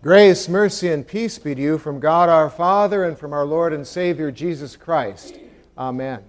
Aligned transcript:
Grace, 0.00 0.48
mercy, 0.48 0.92
and 0.92 1.04
peace 1.04 1.40
be 1.40 1.56
to 1.56 1.60
you 1.60 1.76
from 1.76 1.98
God 1.98 2.28
our 2.28 2.48
Father 2.48 3.02
and 3.02 3.18
from 3.18 3.32
our 3.32 3.44
Lord 3.44 3.72
and 3.72 3.84
Savior 3.84 4.30
Jesus 4.30 4.76
Christ. 4.76 5.40
Amen. 5.76 6.22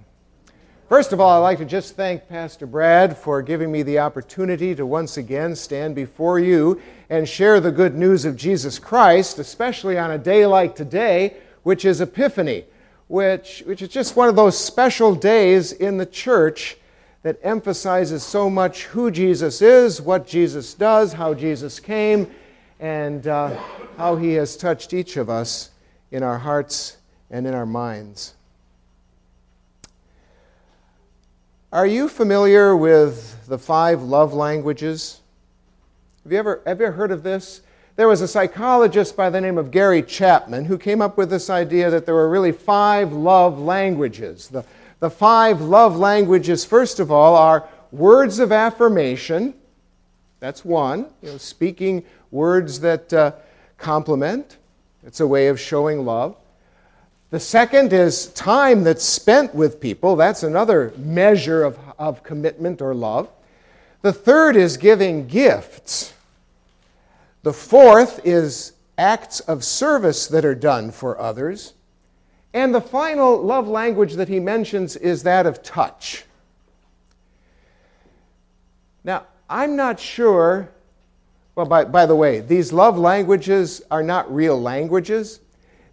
First 0.88 1.14
of 1.14 1.20
all, 1.20 1.30
I'd 1.30 1.48
like 1.48 1.60
to 1.60 1.66
just 1.66 1.96
thank 1.96 2.28
Pastor 2.28 2.66
Brad 2.66 3.16
for 3.16 3.44
giving 3.44 3.72
me 3.72 3.84
the 3.84 4.00
opportunity 4.00 4.74
to 4.74 4.88
once 4.88 5.18
again 5.18 5.56
stand 5.56 5.94
before 5.94 6.40
you 6.40 6.82
and 7.12 7.30
share 7.30 7.60
the 7.60 7.72
good 7.72 7.94
news 7.94 8.26
of 8.26 8.36
Jesus 8.36 8.80
Christ, 8.80 9.38
especially 9.38 10.00
on 10.00 10.10
a 10.10 10.18
day 10.18 10.48
like 10.48 10.76
today, 10.76 11.38
which 11.62 11.86
is 11.86 12.02
Epiphany, 12.02 12.66
which, 13.08 13.62
which 13.68 13.84
is 13.84 13.90
just 13.90 14.16
one 14.16 14.30
of 14.30 14.36
those 14.36 14.58
special 14.58 15.14
days 15.14 15.74
in 15.74 15.98
the 15.98 16.08
church 16.08 16.76
that 17.22 17.38
emphasizes 17.44 18.24
so 18.24 18.50
much 18.50 18.86
who 18.86 19.12
Jesus 19.12 19.62
is, 19.62 20.02
what 20.02 20.26
Jesus 20.26 20.74
does, 20.74 21.14
how 21.14 21.36
Jesus 21.36 21.80
came 21.80 22.32
and 22.80 23.28
uh, 23.28 23.56
how 23.98 24.16
He 24.16 24.34
has 24.34 24.56
touched 24.56 24.94
each 24.94 25.18
of 25.18 25.30
us 25.30 25.72
in 26.12 26.24
our 26.24 26.38
hearts 26.38 26.98
and 27.30 27.46
in 27.46 27.54
our 27.54 27.66
minds. 27.66 28.34
Are 31.72 31.86
you 31.86 32.10
familiar 32.10 32.76
with 32.76 33.46
the 33.48 33.60
five 33.60 34.02
love 34.02 34.34
languages? 34.34 35.22
Have 36.24 36.32
you 36.32 36.40
ever, 36.40 36.62
have 36.66 36.80
you 36.80 36.88
heard 36.88 37.12
of 37.12 37.22
this? 37.22 37.62
There 37.96 38.08
was 38.08 38.22
a 38.22 38.28
psychologist 38.28 39.16
by 39.16 39.30
the 39.30 39.42
name 39.42 39.58
of 39.58 39.72
Gary 39.72 40.02
Chapman 40.02 40.66
who 40.66 40.78
came 40.78 41.02
up 41.02 41.18
with 41.18 41.30
this 41.30 41.50
idea 41.50 41.90
that 41.90 42.06
there 42.06 42.16
were 42.16 42.30
really 42.30 42.54
five 42.54 43.12
love 43.12 43.60
languages. 43.60 44.48
The, 44.48 44.64
the 45.00 45.10
five 45.10 45.62
love 45.62 45.98
languages, 45.98 46.66
first 46.66 47.00
of 47.00 47.12
all, 47.12 47.36
are 47.36 47.68
words 47.92 48.40
of 48.40 48.52
affirmation. 48.52 49.54
That's 50.40 50.64
one, 50.64 51.08
you 51.22 51.32
know, 51.32 51.38
speaking 51.38 52.06
words 52.32 52.80
that 52.82 53.12
uh, 53.14 53.32
compliment. 53.78 54.58
It's 55.04 55.20
a 55.20 55.28
way 55.28 55.48
of 55.48 55.60
showing 55.60 56.06
love. 56.06 56.36
The 57.32 57.40
second 57.40 57.94
is 57.94 58.28
time 58.28 58.84
that's 58.84 59.04
spent 59.04 59.54
with 59.54 59.80
people. 59.80 60.16
That's 60.16 60.44
another 60.44 60.94
measure 60.98 61.64
of, 61.64 61.78
of 61.98 62.24
commitment 62.24 62.82
or 62.82 62.96
love. 62.96 63.30
The 64.02 64.14
third 64.14 64.56
is 64.56 64.78
giving 64.78 65.28
gifts. 65.28 66.14
The 67.44 67.54
fourth 67.54 68.26
is 68.26 68.74
acts 68.98 69.40
of 69.42 69.64
service 69.64 70.28
that 70.28 70.44
are 70.44 70.56
done 70.56 70.92
for 70.92 71.20
others. 71.20 71.74
And 72.54 72.74
the 72.74 72.82
final 72.82 73.38
love 73.38 73.68
language 73.68 74.14
that 74.16 74.28
he 74.28 74.40
mentions 74.40 74.96
is 74.96 75.24
that 75.24 75.46
of 75.46 75.62
touch. 75.62 76.26
Now, 79.04 79.26
I'm 79.50 79.76
not 79.76 80.00
sure 80.00 80.70
well, 81.60 81.68
by, 81.68 81.84
by 81.84 82.06
the 82.06 82.16
way, 82.16 82.40
these 82.40 82.72
love 82.72 82.98
languages 82.98 83.82
are 83.92 84.02
not 84.02 84.34
real 84.34 84.58
languages. 84.62 85.42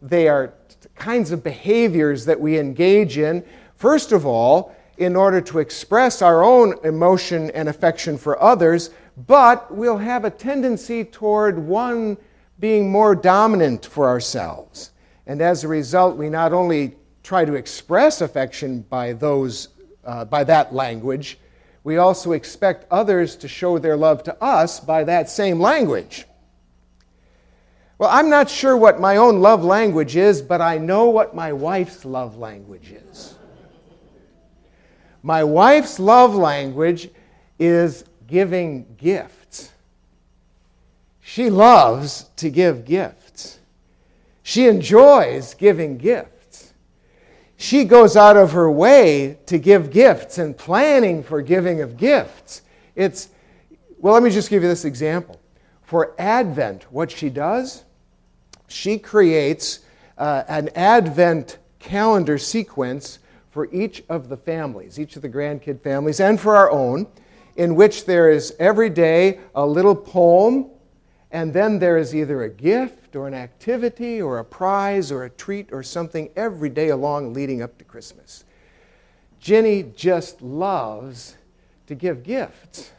They 0.00 0.28
are 0.28 0.54
kinds 0.94 1.32
of 1.32 1.42
behaviors 1.42 2.24
that 2.26 2.38
we 2.38 2.56
engage 2.56 3.18
in, 3.18 3.44
first 3.74 4.12
of 4.12 4.24
all, 4.24 4.76
in 4.98 5.16
order 5.16 5.40
to 5.40 5.58
express 5.58 6.22
our 6.22 6.44
own 6.44 6.76
emotion 6.84 7.50
and 7.50 7.68
affection 7.68 8.16
for 8.16 8.40
others, 8.40 8.90
but 9.26 9.68
we'll 9.74 9.98
have 9.98 10.24
a 10.24 10.30
tendency 10.30 11.02
toward 11.02 11.58
one 11.58 12.16
being 12.60 12.88
more 12.88 13.16
dominant 13.16 13.86
for 13.86 14.06
ourselves. 14.06 14.92
And 15.26 15.42
as 15.42 15.64
a 15.64 15.68
result, 15.68 16.16
we 16.16 16.30
not 16.30 16.52
only 16.52 16.94
try 17.24 17.44
to 17.44 17.54
express 17.54 18.20
affection 18.20 18.82
by, 18.82 19.14
those, 19.14 19.70
uh, 20.04 20.26
by 20.26 20.44
that 20.44 20.72
language, 20.72 21.40
we 21.86 21.98
also 21.98 22.32
expect 22.32 22.84
others 22.90 23.36
to 23.36 23.46
show 23.46 23.78
their 23.78 23.96
love 23.96 24.24
to 24.24 24.36
us 24.42 24.80
by 24.80 25.04
that 25.04 25.30
same 25.30 25.60
language. 25.60 26.26
Well, 27.96 28.10
I'm 28.10 28.28
not 28.28 28.50
sure 28.50 28.76
what 28.76 28.98
my 28.98 29.18
own 29.18 29.38
love 29.38 29.62
language 29.62 30.16
is, 30.16 30.42
but 30.42 30.60
I 30.60 30.78
know 30.78 31.10
what 31.10 31.36
my 31.36 31.52
wife's 31.52 32.04
love 32.04 32.38
language 32.38 32.90
is. 32.90 33.36
My 35.22 35.44
wife's 35.44 36.00
love 36.00 36.34
language 36.34 37.08
is 37.56 38.02
giving 38.26 38.96
gifts. 38.98 39.70
She 41.20 41.50
loves 41.50 42.24
to 42.38 42.50
give 42.50 42.84
gifts. 42.84 43.60
She 44.42 44.66
enjoys 44.66 45.54
giving 45.54 45.98
gifts 45.98 46.35
she 47.56 47.84
goes 47.84 48.16
out 48.16 48.36
of 48.36 48.52
her 48.52 48.70
way 48.70 49.38
to 49.46 49.58
give 49.58 49.90
gifts 49.90 50.38
and 50.38 50.56
planning 50.56 51.22
for 51.22 51.40
giving 51.40 51.80
of 51.80 51.96
gifts. 51.96 52.62
It's, 52.94 53.30
well, 53.98 54.14
let 54.14 54.22
me 54.22 54.30
just 54.30 54.50
give 54.50 54.62
you 54.62 54.68
this 54.68 54.84
example. 54.84 55.40
For 55.82 56.14
Advent, 56.18 56.92
what 56.92 57.10
she 57.10 57.30
does, 57.30 57.84
she 58.68 58.98
creates 58.98 59.80
uh, 60.18 60.44
an 60.48 60.70
Advent 60.74 61.58
calendar 61.78 62.36
sequence 62.36 63.20
for 63.50 63.72
each 63.72 64.02
of 64.08 64.28
the 64.28 64.36
families, 64.36 64.98
each 64.98 65.16
of 65.16 65.22
the 65.22 65.28
grandkid 65.28 65.80
families, 65.80 66.20
and 66.20 66.38
for 66.38 66.56
our 66.56 66.70
own, 66.70 67.06
in 67.56 67.74
which 67.74 68.04
there 68.04 68.30
is 68.30 68.54
every 68.58 68.90
day 68.90 69.40
a 69.54 69.66
little 69.66 69.94
poem, 69.94 70.66
and 71.30 71.52
then 71.52 71.78
there 71.78 71.96
is 71.96 72.14
either 72.14 72.42
a 72.42 72.48
gift 72.48 73.16
or 73.16 73.26
an 73.26 73.34
activity 73.34 74.22
or 74.22 74.38
a 74.38 74.44
prize 74.44 75.10
or 75.10 75.24
a 75.24 75.30
treat 75.30 75.72
or 75.72 75.82
something 75.82 76.30
every 76.36 76.68
day 76.68 76.90
along 76.90 77.32
leading 77.32 77.62
up 77.62 77.76
to 77.78 77.84
Christmas. 77.84 78.44
Jenny 79.40 79.82
just 79.94 80.40
loves 80.40 81.36
to 81.86 81.94
give 81.94 82.22
gifts. 82.22 82.92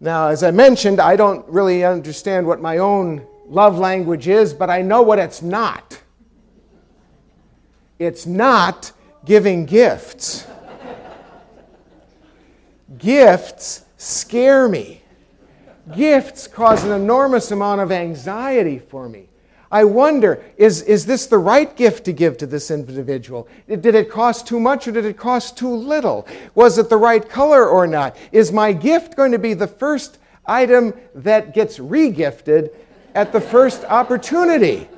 Now, 0.00 0.28
as 0.28 0.42
I 0.42 0.50
mentioned, 0.50 1.00
I 1.00 1.16
don't 1.16 1.46
really 1.48 1.84
understand 1.84 2.46
what 2.46 2.60
my 2.60 2.78
own 2.78 3.26
love 3.46 3.78
language 3.78 4.28
is, 4.28 4.52
but 4.52 4.68
I 4.68 4.82
know 4.82 5.02
what 5.02 5.18
it's 5.18 5.40
not. 5.40 6.00
It's 7.98 8.26
not 8.26 8.92
giving 9.24 9.64
gifts. 9.64 10.46
gifts 12.98 13.84
scare 13.96 14.68
me 14.68 15.02
gifts 15.94 16.46
cause 16.46 16.84
an 16.84 16.92
enormous 16.92 17.50
amount 17.50 17.80
of 17.80 17.92
anxiety 17.92 18.78
for 18.78 19.08
me. 19.08 19.28
I 19.70 19.84
wonder 19.84 20.44
is, 20.56 20.82
is 20.82 21.06
this 21.06 21.26
the 21.26 21.38
right 21.38 21.74
gift 21.76 22.04
to 22.04 22.12
give 22.12 22.38
to 22.38 22.46
this 22.46 22.70
individual? 22.70 23.48
Did 23.68 23.86
it 23.86 24.10
cost 24.10 24.46
too 24.46 24.60
much 24.60 24.86
or 24.86 24.92
did 24.92 25.04
it 25.04 25.16
cost 25.16 25.58
too 25.58 25.74
little? 25.74 26.26
Was 26.54 26.78
it 26.78 26.88
the 26.88 26.96
right 26.96 27.28
color 27.28 27.66
or 27.66 27.86
not? 27.86 28.16
Is 28.32 28.52
my 28.52 28.72
gift 28.72 29.16
going 29.16 29.32
to 29.32 29.38
be 29.38 29.54
the 29.54 29.66
first 29.66 30.18
item 30.46 30.94
that 31.14 31.52
gets 31.54 31.78
regifted 31.78 32.70
at 33.14 33.32
the 33.32 33.40
first 33.40 33.84
opportunity? 33.84 34.88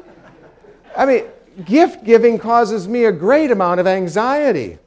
I 0.97 1.07
mean, 1.07 1.25
gift 1.65 2.05
giving 2.05 2.39
causes 2.39 2.87
me 2.87 3.05
a 3.05 3.13
great 3.13 3.51
amount 3.51 3.81
of 3.81 3.87
anxiety. 3.87 4.79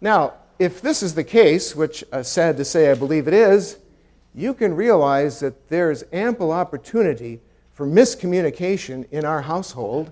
Now, 0.00 0.34
if 0.58 0.80
this 0.82 1.02
is 1.02 1.14
the 1.14 1.24
case, 1.24 1.76
which 1.76 2.02
uh, 2.12 2.22
sad 2.22 2.56
to 2.56 2.64
say 2.64 2.90
I 2.90 2.94
believe 2.94 3.28
it 3.28 3.34
is, 3.34 3.78
you 4.34 4.54
can 4.54 4.74
realize 4.74 5.40
that 5.40 5.68
there's 5.68 6.04
ample 6.12 6.52
opportunity 6.52 7.40
for 7.72 7.86
miscommunication 7.86 9.08
in 9.10 9.24
our 9.24 9.42
household. 9.42 10.10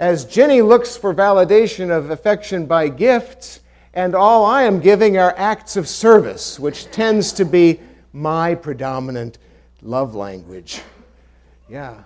As 0.00 0.24
Jenny 0.24 0.62
looks 0.62 0.96
for 0.96 1.14
validation 1.14 1.96
of 1.96 2.10
affection 2.10 2.66
by 2.66 2.88
gifts, 2.88 3.60
and 3.94 4.14
all 4.14 4.44
I 4.44 4.64
am 4.64 4.80
giving 4.80 5.16
are 5.16 5.34
acts 5.36 5.76
of 5.76 5.88
service, 5.88 6.58
which 6.58 6.90
tends 6.90 7.32
to 7.34 7.44
be 7.44 7.80
my 8.12 8.54
predominant 8.54 9.38
love 9.80 10.14
language. 10.14 10.82
Yeah. 11.68 12.02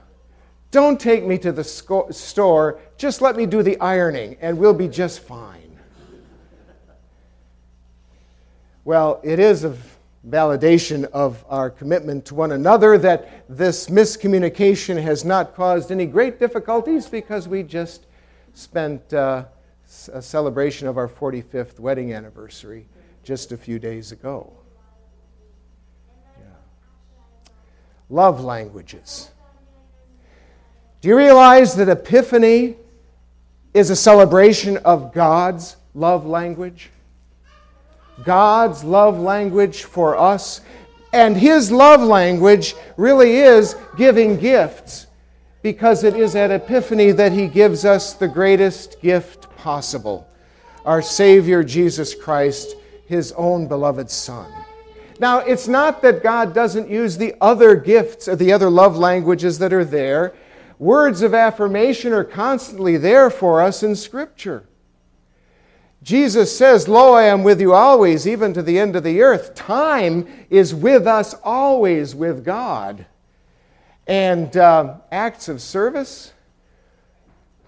Don't 0.70 1.00
take 1.00 1.24
me 1.24 1.38
to 1.38 1.52
the 1.52 1.64
sco- 1.64 2.10
store, 2.10 2.78
just 2.98 3.20
let 3.22 3.36
me 3.36 3.46
do 3.46 3.62
the 3.62 3.78
ironing, 3.80 4.36
and 4.40 4.58
we'll 4.58 4.74
be 4.74 4.88
just 4.88 5.20
fine. 5.20 5.62
Well, 8.84 9.20
it 9.24 9.38
is 9.38 9.64
of 9.64 9.95
validation 10.28 11.04
of 11.06 11.44
our 11.48 11.70
commitment 11.70 12.24
to 12.26 12.34
one 12.34 12.52
another 12.52 12.98
that 12.98 13.44
this 13.48 13.88
miscommunication 13.88 15.00
has 15.00 15.24
not 15.24 15.54
caused 15.54 15.92
any 15.92 16.06
great 16.06 16.38
difficulties 16.38 17.06
because 17.08 17.46
we 17.46 17.62
just 17.62 18.06
spent 18.54 19.12
uh, 19.12 19.44
a 20.12 20.20
celebration 20.20 20.88
of 20.88 20.98
our 20.98 21.08
45th 21.08 21.78
wedding 21.78 22.12
anniversary 22.12 22.86
just 23.22 23.52
a 23.52 23.56
few 23.56 23.78
days 23.78 24.10
ago. 24.10 24.52
Yeah. 26.38 26.46
Love 28.08 28.42
languages. 28.42 29.30
Do 31.00 31.08
you 31.08 31.16
realize 31.16 31.76
that 31.76 31.88
Epiphany 31.88 32.76
is 33.74 33.90
a 33.90 33.96
celebration 33.96 34.78
of 34.78 35.12
God's 35.12 35.76
love 35.94 36.26
language? 36.26 36.90
God's 38.24 38.84
love 38.84 39.18
language 39.18 39.84
for 39.84 40.16
us. 40.16 40.60
And 41.12 41.36
His 41.36 41.70
love 41.70 42.00
language 42.00 42.74
really 42.96 43.36
is 43.36 43.76
giving 43.96 44.38
gifts 44.38 45.06
because 45.62 46.04
it 46.04 46.16
is 46.16 46.36
at 46.36 46.50
Epiphany 46.50 47.12
that 47.12 47.32
He 47.32 47.48
gives 47.48 47.84
us 47.84 48.12
the 48.12 48.28
greatest 48.28 49.00
gift 49.00 49.54
possible 49.56 50.28
our 50.84 51.02
Savior 51.02 51.64
Jesus 51.64 52.14
Christ, 52.14 52.76
His 53.08 53.32
own 53.32 53.66
beloved 53.66 54.08
Son. 54.08 54.52
Now, 55.18 55.38
it's 55.40 55.66
not 55.66 56.02
that 56.02 56.22
God 56.22 56.54
doesn't 56.54 56.88
use 56.88 57.16
the 57.16 57.34
other 57.40 57.74
gifts 57.74 58.28
or 58.28 58.36
the 58.36 58.52
other 58.52 58.70
love 58.70 58.96
languages 58.96 59.58
that 59.58 59.72
are 59.72 59.84
there. 59.84 60.34
Words 60.78 61.22
of 61.22 61.34
affirmation 61.34 62.12
are 62.12 62.22
constantly 62.22 62.96
there 62.98 63.30
for 63.30 63.62
us 63.62 63.82
in 63.82 63.96
Scripture. 63.96 64.68
Jesus 66.06 66.56
says, 66.56 66.86
Lo, 66.86 67.14
I 67.14 67.24
am 67.24 67.42
with 67.42 67.60
you 67.60 67.74
always, 67.74 68.28
even 68.28 68.54
to 68.54 68.62
the 68.62 68.78
end 68.78 68.94
of 68.94 69.02
the 69.02 69.22
earth. 69.22 69.56
Time 69.56 70.46
is 70.50 70.72
with 70.72 71.04
us 71.04 71.34
always 71.42 72.14
with 72.14 72.44
God. 72.44 73.06
And 74.06 74.56
uh, 74.56 74.98
acts 75.10 75.48
of 75.48 75.60
service, 75.60 76.32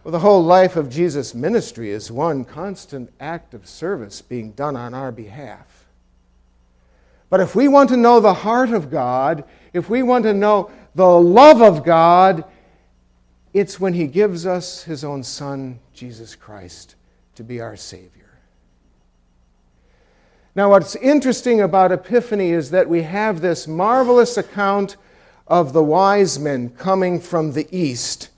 well, 0.05 0.13
the 0.13 0.21
whole 0.21 0.45
life 0.45 0.77
of 0.77 0.89
Jesus' 0.89 1.35
ministry 1.35 1.91
is 1.91 2.13
one 2.13 2.45
constant 2.45 3.13
act 3.19 3.55
of 3.55 3.67
service 3.67 4.23
being 4.23 4.53
done 4.53 4.77
on 4.77 4.95
our 4.95 5.11
behalf. 5.11 5.87
But 7.31 7.41
if 7.41 7.57
we 7.57 7.67
want 7.67 7.89
to 7.89 7.97
know 7.97 8.21
the 8.21 8.35
heart 8.35 8.71
of 8.71 8.89
God, 8.89 9.43
if 9.73 9.91
we 9.91 10.05
want 10.05 10.23
to 10.23 10.33
know 10.33 10.71
the 10.95 11.09
love 11.09 11.61
of 11.61 11.85
God, 11.85 12.45
it's 13.53 13.81
when 13.81 13.95
He 13.95 14.07
gives 14.07 14.47
us 14.47 14.85
His 14.85 15.03
own 15.03 15.25
Son, 15.25 15.81
Jesus 15.93 16.37
Christ, 16.37 16.95
to 17.35 17.43
be 17.43 17.61
our 17.61 17.75
Savior. 17.75 18.28
Now, 20.55 20.71
what's 20.71 20.97
interesting 20.97 21.61
about 21.61 21.93
Epiphany 21.93 22.51
is 22.51 22.71
that 22.71 22.89
we 22.89 23.03
have 23.03 23.41
this 23.41 23.69
marvelous 23.69 24.37
account 24.37 24.97
of 25.47 25.73
the 25.73 25.83
wise 25.83 26.39
men 26.39 26.71
coming 26.71 27.21
from 27.21 27.53
the 27.53 27.69
east 27.71 28.31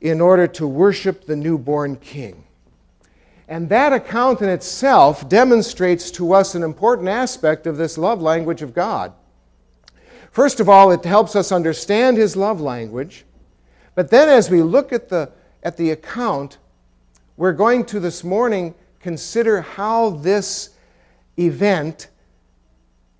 in 0.00 0.20
order 0.20 0.46
to 0.46 0.66
worship 0.66 1.26
the 1.26 1.36
newborn 1.36 1.96
king. 1.96 2.44
And 3.48 3.68
that 3.70 3.92
account 3.92 4.42
in 4.42 4.48
itself 4.48 5.28
demonstrates 5.28 6.10
to 6.12 6.32
us 6.32 6.54
an 6.54 6.62
important 6.62 7.08
aspect 7.08 7.66
of 7.66 7.76
this 7.76 7.96
love 7.96 8.20
language 8.20 8.62
of 8.62 8.74
God. 8.74 9.12
First 10.30 10.60
of 10.60 10.68
all, 10.68 10.92
it 10.92 11.04
helps 11.04 11.34
us 11.34 11.50
understand 11.50 12.16
his 12.16 12.36
love 12.36 12.60
language. 12.60 13.24
But 13.94 14.10
then, 14.10 14.28
as 14.28 14.50
we 14.50 14.62
look 14.62 14.92
at 14.92 15.08
the, 15.08 15.32
at 15.62 15.76
the 15.76 15.90
account, 15.90 16.58
we're 17.36 17.52
going 17.52 17.84
to 17.86 17.98
this 17.98 18.22
morning 18.22 18.74
consider 19.00 19.62
how 19.62 20.10
this 20.10 20.70
event 21.38 22.08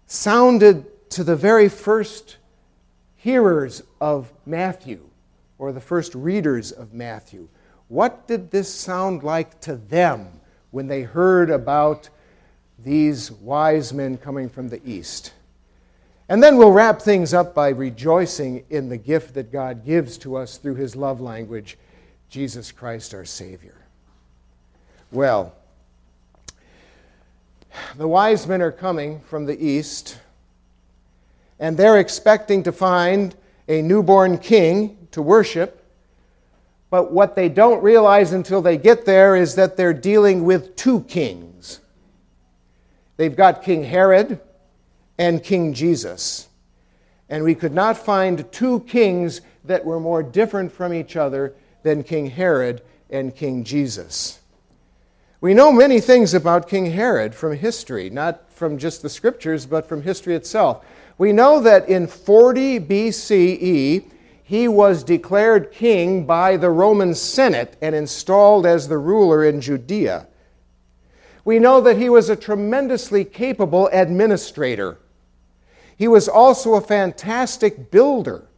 sounded 0.06 1.10
to 1.10 1.24
the 1.24 1.36
very 1.36 1.68
first 1.68 2.36
hearers 3.16 3.82
of 4.00 4.32
Matthew 4.46 5.08
or 5.58 5.72
the 5.72 5.80
first 5.80 6.14
readers 6.14 6.72
of 6.72 6.94
Matthew. 6.94 7.48
What 7.88 8.26
did 8.28 8.50
this 8.50 8.72
sound 8.72 9.22
like 9.22 9.60
to 9.62 9.76
them 9.76 10.28
when 10.70 10.86
they 10.86 11.02
heard 11.02 11.50
about 11.50 12.08
these 12.78 13.30
wise 13.32 13.92
men 13.92 14.16
coming 14.18 14.48
from 14.48 14.68
the 14.68 14.80
east? 14.84 15.32
And 16.28 16.42
then 16.42 16.58
we'll 16.58 16.72
wrap 16.72 17.00
things 17.00 17.32
up 17.32 17.54
by 17.54 17.70
rejoicing 17.70 18.64
in 18.68 18.90
the 18.90 18.98
gift 18.98 19.34
that 19.34 19.50
God 19.50 19.84
gives 19.84 20.18
to 20.18 20.36
us 20.36 20.58
through 20.58 20.74
his 20.74 20.94
love 20.94 21.20
language, 21.20 21.78
Jesus 22.28 22.70
Christ 22.70 23.14
our 23.14 23.24
Savior. 23.24 23.76
Well, 25.10 25.54
the 27.96 28.08
wise 28.08 28.46
men 28.46 28.62
are 28.62 28.72
coming 28.72 29.20
from 29.20 29.46
the 29.46 29.58
east, 29.58 30.18
and 31.58 31.76
they're 31.76 31.98
expecting 31.98 32.62
to 32.64 32.72
find 32.72 33.34
a 33.68 33.82
newborn 33.82 34.38
king 34.38 35.08
to 35.10 35.22
worship. 35.22 35.84
But 36.90 37.12
what 37.12 37.36
they 37.36 37.48
don't 37.48 37.82
realize 37.82 38.32
until 38.32 38.62
they 38.62 38.78
get 38.78 39.04
there 39.04 39.36
is 39.36 39.56
that 39.56 39.76
they're 39.76 39.92
dealing 39.92 40.44
with 40.44 40.76
two 40.76 41.02
kings. 41.02 41.80
They've 43.16 43.36
got 43.36 43.62
King 43.62 43.84
Herod 43.84 44.40
and 45.18 45.42
King 45.42 45.74
Jesus. 45.74 46.48
And 47.28 47.44
we 47.44 47.54
could 47.54 47.74
not 47.74 47.98
find 47.98 48.50
two 48.52 48.80
kings 48.80 49.42
that 49.64 49.84
were 49.84 50.00
more 50.00 50.22
different 50.22 50.72
from 50.72 50.94
each 50.94 51.16
other 51.16 51.54
than 51.82 52.02
King 52.02 52.30
Herod 52.30 52.82
and 53.10 53.34
King 53.34 53.64
Jesus. 53.64 54.40
We 55.40 55.54
know 55.54 55.70
many 55.70 56.00
things 56.00 56.34
about 56.34 56.68
King 56.68 56.86
Herod 56.86 57.32
from 57.32 57.56
history, 57.56 58.10
not 58.10 58.50
from 58.50 58.76
just 58.76 59.02
the 59.02 59.08
scriptures, 59.08 59.66
but 59.66 59.88
from 59.88 60.02
history 60.02 60.34
itself. 60.34 60.84
We 61.16 61.32
know 61.32 61.60
that 61.60 61.88
in 61.88 62.08
40 62.08 62.80
BCE, 62.80 64.10
he 64.42 64.66
was 64.66 65.04
declared 65.04 65.70
king 65.70 66.24
by 66.26 66.56
the 66.56 66.70
Roman 66.70 67.14
Senate 67.14 67.76
and 67.80 67.94
installed 67.94 68.66
as 68.66 68.88
the 68.88 68.98
ruler 68.98 69.44
in 69.44 69.60
Judea. 69.60 70.26
We 71.44 71.60
know 71.60 71.80
that 71.82 71.98
he 71.98 72.08
was 72.08 72.28
a 72.28 72.36
tremendously 72.36 73.24
capable 73.24 73.88
administrator. 73.92 74.98
He 75.96 76.08
was 76.08 76.28
also 76.28 76.74
a 76.74 76.80
fantastic 76.80 77.92
builder. 77.92 78.48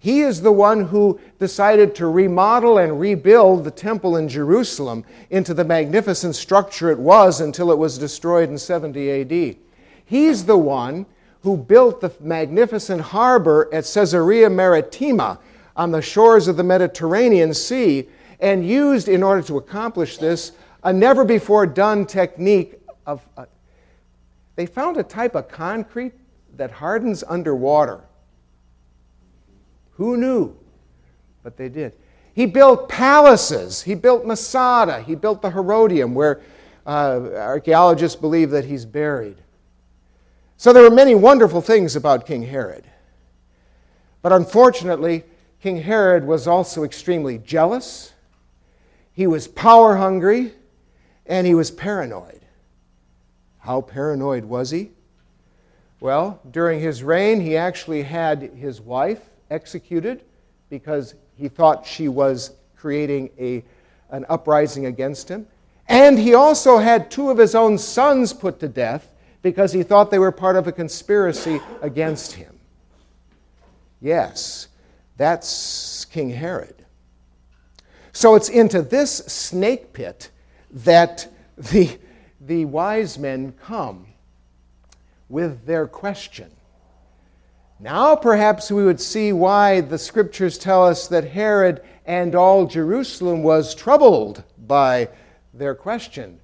He 0.00 0.22
is 0.22 0.40
the 0.40 0.50
one 0.50 0.86
who 0.86 1.20
decided 1.38 1.94
to 1.96 2.06
remodel 2.06 2.78
and 2.78 2.98
rebuild 2.98 3.64
the 3.64 3.70
temple 3.70 4.16
in 4.16 4.28
Jerusalem 4.28 5.04
into 5.28 5.52
the 5.52 5.64
magnificent 5.64 6.34
structure 6.34 6.90
it 6.90 6.98
was 6.98 7.42
until 7.42 7.70
it 7.70 7.76
was 7.76 7.98
destroyed 7.98 8.48
in 8.48 8.56
70 8.56 9.20
AD. 9.20 9.56
He's 10.06 10.46
the 10.46 10.56
one 10.56 11.04
who 11.42 11.54
built 11.56 12.00
the 12.00 12.10
magnificent 12.18 13.02
harbor 13.02 13.68
at 13.74 13.84
Caesarea 13.84 14.48
Maritima 14.48 15.38
on 15.76 15.90
the 15.90 16.00
shores 16.00 16.48
of 16.48 16.56
the 16.56 16.64
Mediterranean 16.64 17.52
Sea 17.52 18.08
and 18.40 18.66
used, 18.66 19.06
in 19.06 19.22
order 19.22 19.42
to 19.42 19.58
accomplish 19.58 20.16
this, 20.16 20.52
a 20.82 20.92
never 20.92 21.26
before 21.26 21.66
done 21.66 22.06
technique 22.06 22.80
of. 23.06 23.26
Uh, 23.36 23.44
they 24.56 24.64
found 24.66 24.96
a 24.96 25.02
type 25.02 25.34
of 25.34 25.48
concrete 25.48 26.12
that 26.56 26.70
hardens 26.70 27.22
underwater. 27.28 28.00
Who 30.00 30.16
knew? 30.16 30.56
But 31.42 31.58
they 31.58 31.68
did. 31.68 31.92
He 32.32 32.46
built 32.46 32.88
palaces. 32.88 33.82
He 33.82 33.94
built 33.94 34.24
Masada. 34.24 35.02
He 35.02 35.14
built 35.14 35.42
the 35.42 35.50
Herodium, 35.50 36.14
where 36.14 36.40
uh, 36.86 37.20
archaeologists 37.34 38.18
believe 38.18 38.48
that 38.52 38.64
he's 38.64 38.86
buried. 38.86 39.36
So 40.56 40.72
there 40.72 40.82
were 40.82 40.90
many 40.90 41.14
wonderful 41.14 41.60
things 41.60 41.96
about 41.96 42.26
King 42.26 42.44
Herod. 42.44 42.86
But 44.22 44.32
unfortunately, 44.32 45.24
King 45.60 45.82
Herod 45.82 46.24
was 46.24 46.46
also 46.46 46.82
extremely 46.82 47.36
jealous, 47.36 48.14
he 49.12 49.26
was 49.26 49.48
power 49.48 49.96
hungry, 49.96 50.54
and 51.26 51.46
he 51.46 51.54
was 51.54 51.70
paranoid. 51.70 52.40
How 53.58 53.82
paranoid 53.82 54.46
was 54.46 54.70
he? 54.70 54.92
Well, 56.00 56.40
during 56.50 56.80
his 56.80 57.02
reign, 57.02 57.42
he 57.42 57.54
actually 57.54 58.04
had 58.04 58.40
his 58.54 58.80
wife 58.80 59.29
executed 59.50 60.22
because 60.68 61.14
he 61.34 61.48
thought 61.48 61.86
she 61.86 62.08
was 62.08 62.52
creating 62.76 63.30
a, 63.38 63.64
an 64.10 64.24
uprising 64.28 64.86
against 64.86 65.28
him. 65.28 65.46
And 65.88 66.18
he 66.18 66.34
also 66.34 66.78
had 66.78 67.10
two 67.10 67.30
of 67.30 67.38
his 67.38 67.54
own 67.54 67.76
sons 67.76 68.32
put 68.32 68.60
to 68.60 68.68
death 68.68 69.12
because 69.42 69.72
he 69.72 69.82
thought 69.82 70.10
they 70.10 70.18
were 70.18 70.32
part 70.32 70.56
of 70.56 70.66
a 70.66 70.72
conspiracy 70.72 71.60
against 71.82 72.32
him. 72.32 72.58
Yes, 74.00 74.68
that's 75.16 76.04
King 76.06 76.30
Herod. 76.30 76.86
So 78.12 78.34
it's 78.34 78.48
into 78.48 78.82
this 78.82 79.18
snake 79.18 79.92
pit 79.92 80.30
that 80.70 81.28
the, 81.56 81.98
the 82.40 82.64
wise 82.64 83.18
men 83.18 83.52
come 83.52 84.06
with 85.28 85.66
their 85.66 85.86
question. 85.86 86.50
Now, 87.82 88.14
perhaps 88.14 88.70
we 88.70 88.84
would 88.84 89.00
see 89.00 89.32
why 89.32 89.80
the 89.80 89.96
scriptures 89.96 90.58
tell 90.58 90.86
us 90.86 91.08
that 91.08 91.24
Herod 91.24 91.82
and 92.04 92.34
all 92.34 92.66
Jerusalem 92.66 93.42
was 93.42 93.74
troubled 93.74 94.44
by 94.66 95.08
their 95.54 95.74
question. 95.74 96.40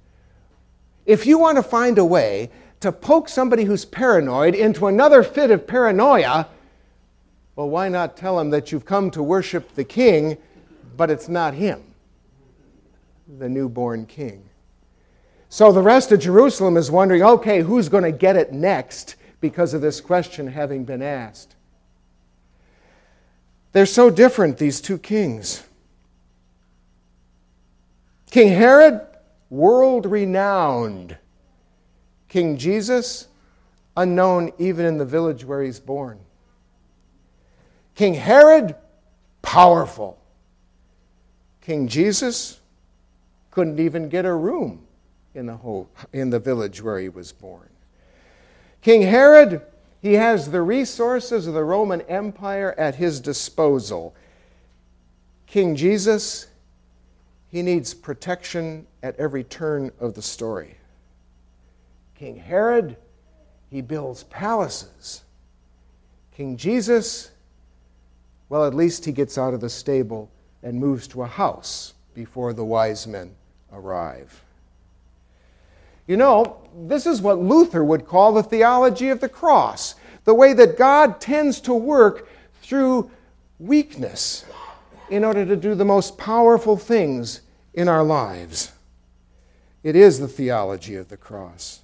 If 1.05 1.27
you 1.27 1.37
want 1.37 1.57
to 1.57 1.63
find 1.63 1.99
a 1.99 2.05
way 2.05 2.49
to 2.79 2.91
poke 2.91 3.29
somebody 3.29 3.65
who's 3.65 3.85
paranoid 3.85 4.55
into 4.55 4.87
another 4.87 5.21
fit 5.21 5.51
of 5.51 5.67
paranoia, 5.67 6.47
well, 7.55 7.69
why 7.69 7.87
not 7.87 8.17
tell 8.17 8.39
him 8.39 8.49
that 8.49 8.71
you've 8.71 8.85
come 8.85 9.11
to 9.11 9.21
worship 9.21 9.75
the 9.75 9.83
king, 9.83 10.37
but 10.95 11.11
it's 11.11 11.29
not 11.29 11.53
him, 11.53 11.83
the 13.37 13.47
newborn 13.47 14.07
king? 14.07 14.43
So 15.49 15.71
the 15.71 15.83
rest 15.83 16.11
of 16.11 16.19
Jerusalem 16.19 16.77
is 16.77 16.89
wondering 16.89 17.21
okay, 17.21 17.61
who's 17.61 17.89
going 17.89 18.03
to 18.03 18.11
get 18.11 18.35
it 18.35 18.51
next 18.51 19.15
because 19.39 19.73
of 19.73 19.81
this 19.81 20.01
question 20.01 20.47
having 20.47 20.83
been 20.83 21.01
asked? 21.01 21.55
They're 23.71 23.85
so 23.85 24.09
different, 24.09 24.57
these 24.57 24.81
two 24.81 24.97
kings. 24.97 25.63
King 28.31 28.49
Herod, 28.49 29.05
world 29.49 30.05
renowned 30.05 31.17
King 32.27 32.57
Jesus, 32.57 33.27
unknown 33.95 34.51
even 34.57 34.85
in 34.85 34.97
the 34.97 35.05
village 35.05 35.45
where 35.45 35.61
he's 35.61 35.79
born. 35.79 36.19
King 37.95 38.13
Herod, 38.13 38.75
powerful. 39.41 40.19
King 41.61 41.87
Jesus 41.87 42.59
couldn't 43.51 43.79
even 43.79 44.09
get 44.09 44.25
a 44.25 44.33
room 44.33 44.85
in 45.33 45.45
the, 45.45 45.55
whole, 45.55 45.89
in 46.13 46.29
the 46.29 46.39
village 46.39 46.81
where 46.81 46.99
he 46.99 47.09
was 47.09 47.31
born. 47.31 47.69
King 48.81 49.01
Herod, 49.01 49.61
He 50.01 50.13
has 50.13 50.51
the 50.51 50.61
resources 50.61 51.47
of 51.47 51.53
the 51.53 51.63
Roman 51.63 52.01
Empire 52.01 52.73
at 52.77 52.95
his 52.95 53.19
disposal. 53.19 54.15
King 55.45 55.75
Jesus, 55.75 56.47
he 57.49 57.61
needs 57.61 57.93
protection 57.93 58.85
at 59.01 59.15
every 59.17 59.43
turn 59.43 59.91
of 59.99 60.13
the 60.13 60.21
story. 60.21 60.75
King 62.15 62.35
Herod, 62.37 62.97
he 63.69 63.81
builds 63.81 64.23
palaces. 64.23 65.23
King 66.31 66.57
Jesus, 66.57 67.31
well, 68.49 68.65
at 68.65 68.73
least 68.73 69.05
he 69.05 69.11
gets 69.11 69.37
out 69.37 69.53
of 69.53 69.61
the 69.61 69.69
stable 69.69 70.29
and 70.63 70.79
moves 70.79 71.07
to 71.09 71.23
a 71.23 71.27
house 71.27 71.93
before 72.13 72.53
the 72.53 72.65
wise 72.65 73.07
men 73.07 73.35
arrive. 73.71 74.43
You 76.07 76.17
know, 76.17 76.61
this 76.87 77.05
is 77.05 77.21
what 77.21 77.39
Luther 77.39 77.83
would 77.83 78.07
call 78.07 78.33
the 78.33 78.43
theology 78.43 79.09
of 79.09 79.19
the 79.19 79.29
cross 79.29 79.95
the 80.23 80.33
way 80.33 80.51
that 80.51 80.77
God 80.77 81.21
tends 81.21 81.61
to 81.61 81.73
work 81.73 82.27
through 82.61 83.09
weakness 83.59 84.43
in 85.09 85.23
order 85.23 85.45
to 85.45 85.55
do 85.55 85.73
the 85.73 85.85
most 85.85 86.17
powerful 86.17 86.75
things 86.75 87.41
in 87.73 87.87
our 87.87 88.03
lives. 88.03 88.73
It 89.83 89.95
is 89.95 90.19
the 90.19 90.27
theology 90.27 90.95
of 90.95 91.07
the 91.07 91.15
cross. 91.15 91.79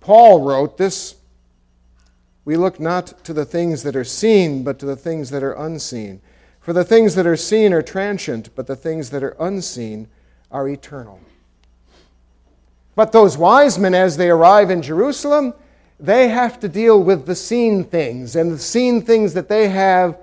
Paul 0.00 0.42
wrote 0.42 0.76
this 0.76 1.14
We 2.44 2.56
look 2.56 2.80
not 2.80 3.24
to 3.24 3.32
the 3.32 3.44
things 3.44 3.84
that 3.84 3.94
are 3.94 4.02
seen, 4.02 4.64
but 4.64 4.80
to 4.80 4.86
the 4.86 4.96
things 4.96 5.30
that 5.30 5.44
are 5.44 5.52
unseen. 5.52 6.20
For 6.58 6.72
the 6.72 6.84
things 6.84 7.14
that 7.14 7.28
are 7.28 7.36
seen 7.36 7.72
are 7.72 7.82
transient, 7.82 8.50
but 8.56 8.66
the 8.66 8.74
things 8.74 9.10
that 9.10 9.22
are 9.22 9.36
unseen 9.38 10.08
are 10.50 10.68
eternal. 10.68 11.20
But 12.98 13.12
those 13.12 13.38
wise 13.38 13.78
men, 13.78 13.94
as 13.94 14.16
they 14.16 14.28
arrive 14.28 14.70
in 14.70 14.82
Jerusalem, 14.82 15.54
they 16.00 16.30
have 16.30 16.58
to 16.58 16.68
deal 16.68 17.00
with 17.00 17.26
the 17.26 17.34
seen 17.36 17.84
things. 17.84 18.34
And 18.34 18.50
the 18.50 18.58
seen 18.58 19.02
things 19.02 19.34
that 19.34 19.48
they 19.48 19.68
have, 19.68 20.18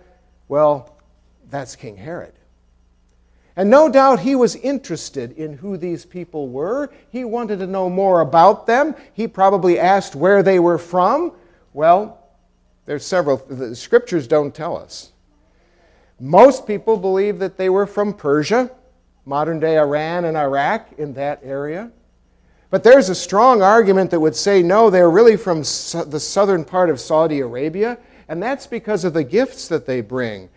well, 0.49 0.97
that's 1.49 1.77
King 1.77 1.95
Herod. 1.95 2.33
And 3.55 3.69
no 3.69 3.87
doubt 3.87 4.19
he 4.19 4.35
was 4.35 4.57
interested 4.57 5.31
in 5.37 5.53
who 5.53 5.77
these 5.77 6.03
people 6.03 6.49
were. 6.49 6.91
He 7.09 7.23
wanted 7.23 7.59
to 7.59 7.65
know 7.67 7.89
more 7.89 8.19
about 8.19 8.67
them. 8.67 8.93
He 9.13 9.25
probably 9.25 9.79
asked 9.79 10.13
where 10.13 10.43
they 10.43 10.59
were 10.59 10.77
from. 10.77 11.31
Well, 11.71 12.27
there's 12.85 13.05
several, 13.05 13.37
the 13.37 13.73
scriptures 13.73 14.27
don't 14.27 14.53
tell 14.53 14.75
us. 14.75 15.13
Most 16.19 16.67
people 16.67 16.97
believe 16.97 17.39
that 17.39 17.55
they 17.55 17.69
were 17.69 17.87
from 17.87 18.13
Persia, 18.13 18.69
modern 19.23 19.61
day 19.61 19.77
Iran 19.77 20.25
and 20.25 20.35
Iraq, 20.35 20.91
in 20.97 21.13
that 21.13 21.39
area. 21.41 21.89
But 22.69 22.83
there's 22.83 23.09
a 23.09 23.15
strong 23.15 23.61
argument 23.61 24.11
that 24.11 24.19
would 24.19 24.35
say 24.35 24.61
no, 24.61 24.89
they're 24.89 25.09
really 25.09 25.37
from 25.37 25.59
the 25.59 26.19
southern 26.19 26.65
part 26.65 26.89
of 26.89 26.99
Saudi 26.99 27.39
Arabia, 27.39 27.97
and 28.27 28.41
that's 28.41 28.67
because 28.67 29.03
of 29.03 29.13
the 29.13 29.23
gifts 29.23 29.67
that 29.67 29.85
they 29.85 30.01
bring. 30.01 30.49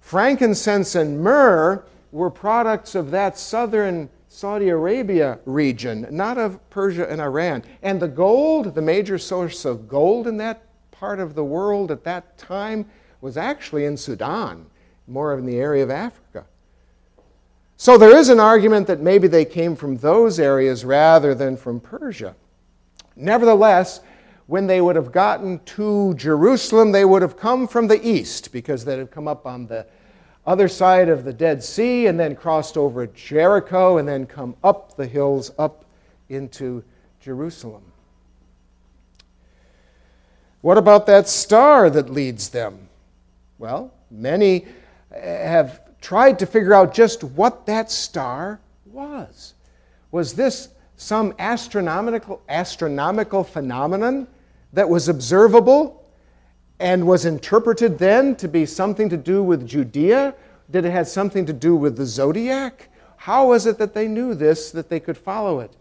Frankincense 0.00 0.94
and 0.94 1.20
myrrh 1.20 1.82
were 2.12 2.30
products 2.30 2.94
of 2.94 3.10
that 3.10 3.38
southern 3.38 4.08
Saudi 4.28 4.68
Arabia 4.68 5.38
region, 5.46 6.06
not 6.10 6.36
of 6.36 6.60
Persia 6.68 7.10
and 7.10 7.20
Iran. 7.20 7.64
And 7.82 8.00
the 8.00 8.08
gold, 8.08 8.74
the 8.74 8.82
major 8.82 9.18
source 9.18 9.64
of 9.64 9.88
gold 9.88 10.26
in 10.26 10.36
that 10.36 10.62
part 10.90 11.20
of 11.20 11.34
the 11.34 11.44
world 11.44 11.90
at 11.90 12.04
that 12.04 12.36
time, 12.36 12.86
was 13.20 13.36
actually 13.36 13.86
in 13.86 13.96
Sudan, 13.96 14.66
more 15.06 15.36
in 15.38 15.46
the 15.46 15.56
area 15.56 15.82
of 15.82 15.90
Africa. 15.90 16.44
So 17.78 17.98
there 17.98 18.16
is 18.16 18.30
an 18.30 18.40
argument 18.40 18.86
that 18.86 19.00
maybe 19.00 19.28
they 19.28 19.44
came 19.44 19.76
from 19.76 19.98
those 19.98 20.40
areas 20.40 20.84
rather 20.84 21.34
than 21.34 21.56
from 21.56 21.78
Persia. 21.78 22.34
Nevertheless, 23.14 24.00
when 24.46 24.66
they 24.66 24.80
would 24.80 24.96
have 24.96 25.12
gotten 25.12 25.58
to 25.64 26.14
Jerusalem, 26.14 26.92
they 26.92 27.04
would 27.04 27.22
have 27.22 27.36
come 27.36 27.68
from 27.68 27.88
the 27.88 28.06
east 28.06 28.52
because 28.52 28.84
they 28.84 28.96
had 28.96 29.10
come 29.10 29.28
up 29.28 29.44
on 29.44 29.66
the 29.66 29.86
other 30.46 30.68
side 30.68 31.08
of 31.08 31.24
the 31.24 31.32
Dead 31.32 31.62
Sea 31.62 32.06
and 32.06 32.18
then 32.18 32.36
crossed 32.36 32.76
over 32.76 33.06
Jericho 33.08 33.98
and 33.98 34.08
then 34.08 34.26
come 34.26 34.54
up 34.62 34.96
the 34.96 35.06
hills 35.06 35.50
up 35.58 35.84
into 36.28 36.84
Jerusalem. 37.20 37.82
What 40.60 40.78
about 40.78 41.06
that 41.06 41.28
star 41.28 41.90
that 41.90 42.10
leads 42.10 42.48
them? 42.48 42.88
Well, 43.58 43.92
many 44.10 44.66
have 45.12 45.80
tried 46.06 46.38
to 46.38 46.46
figure 46.46 46.72
out 46.72 46.94
just 46.94 47.24
what 47.24 47.66
that 47.66 47.90
star 47.90 48.60
was. 48.92 49.54
Was 50.12 50.34
this 50.34 50.68
some 50.96 51.34
astronomical, 51.40 52.40
astronomical 52.48 53.42
phenomenon 53.42 54.28
that 54.72 54.88
was 54.88 55.08
observable 55.08 56.04
and 56.78 57.04
was 57.08 57.24
interpreted 57.24 57.98
then 57.98 58.36
to 58.36 58.46
be 58.46 58.64
something 58.64 59.08
to 59.08 59.16
do 59.16 59.42
with 59.42 59.66
Judea? 59.66 60.32
Did 60.70 60.84
it 60.84 60.92
have 60.92 61.08
something 61.08 61.44
to 61.44 61.52
do 61.52 61.74
with 61.74 61.96
the 61.96 62.06
zodiac? 62.06 62.88
How 63.16 63.48
was 63.48 63.66
it 63.66 63.76
that 63.78 63.92
they 63.92 64.06
knew 64.06 64.36
this, 64.36 64.70
that 64.70 64.88
they 64.88 65.00
could 65.00 65.18
follow 65.18 65.58
it? 65.58 65.72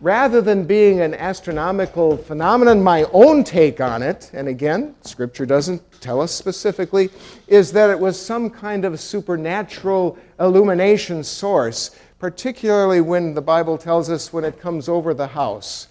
Rather 0.00 0.40
than 0.40 0.64
being 0.64 1.00
an 1.00 1.14
astronomical 1.14 2.16
phenomenon, 2.16 2.82
my 2.82 3.04
own 3.12 3.44
take 3.44 3.80
on 3.80 4.02
it, 4.02 4.30
and 4.32 4.48
again, 4.48 4.94
Scripture 5.02 5.44
doesn't 5.44 5.82
tell 6.00 6.20
us 6.20 6.32
specifically, 6.32 7.10
is 7.46 7.72
that 7.72 7.90
it 7.90 7.98
was 7.98 8.20
some 8.20 8.48
kind 8.48 8.84
of 8.84 8.98
supernatural 8.98 10.16
illumination 10.38 11.22
source, 11.22 11.90
particularly 12.18 13.00
when 13.00 13.34
the 13.34 13.42
Bible 13.42 13.76
tells 13.76 14.10
us 14.10 14.32
when 14.32 14.44
it 14.44 14.58
comes 14.58 14.88
over 14.88 15.12
the 15.12 15.26
house, 15.26 15.88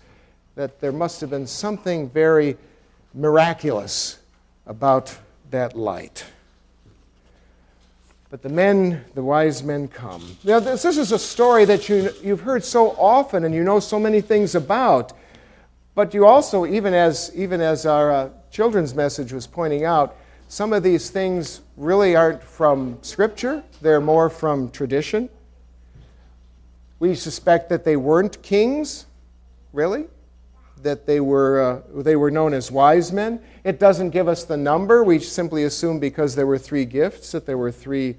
that 0.56 0.80
there 0.80 0.92
must 0.92 1.22
have 1.22 1.30
been 1.30 1.48
something 1.48 2.10
very 2.10 2.58
miraculous 3.14 4.20
about 4.66 5.16
that 5.52 5.76
light. 5.76 6.26
But 8.30 8.44
the 8.44 8.50
men, 8.50 9.04
the 9.16 9.24
wise 9.24 9.64
men 9.64 9.88
come. 9.88 10.38
Now, 10.44 10.60
this, 10.60 10.84
this 10.84 10.98
is 10.98 11.12
a 11.12 11.18
story 11.18 11.66
that 11.66 11.90
you, 11.90 12.12
you've 12.22 12.42
heard 12.42 12.64
so 12.64 12.92
often 12.92 13.44
and 13.44 13.56
you 13.56 13.64
know 13.64 13.80
so 13.80 14.00
many 14.00 14.22
things 14.22 14.54
about. 14.54 15.14
But 15.96 16.14
you 16.14 16.28
also, 16.28 16.66
even 16.68 16.94
as, 16.94 17.32
even 17.34 17.60
as 17.60 17.88
our 17.88 18.12
uh, 18.12 18.30
children's 18.52 18.94
message 18.94 19.34
was 19.34 19.48
pointing 19.48 19.84
out, 19.84 20.16
some 20.48 20.74
of 20.74 20.84
these 20.84 21.10
things 21.10 21.62
really 21.76 22.16
aren't 22.16 22.44
from 22.44 23.00
Scripture, 23.02 23.64
they're 23.82 24.02
more 24.02 24.30
from 24.30 24.70
tradition. 24.70 25.30
We 27.00 27.16
suspect 27.16 27.70
that 27.70 27.84
they 27.84 27.96
weren't 27.96 28.42
kings, 28.44 29.06
really, 29.74 30.06
that 30.82 31.06
they 31.06 31.20
were, 31.20 31.62
uh, 31.62 32.02
they 32.02 32.16
were 32.16 32.32
known 32.32 32.54
as 32.54 32.72
wise 32.72 33.12
men. 33.12 33.42
It 33.64 33.80
doesn't 33.80 34.12
give 34.12 34.28
us 34.28 34.44
the 34.44 34.58
number. 34.58 35.04
We 35.04 35.20
simply 35.20 35.64
assume 35.64 36.00
because 36.00 36.36
there 36.36 36.48
were 36.48 36.58
three 36.58 36.86
gifts 36.86 37.32
that 37.34 37.46
there 37.46 37.58
were 37.58 37.72
three 37.72 38.18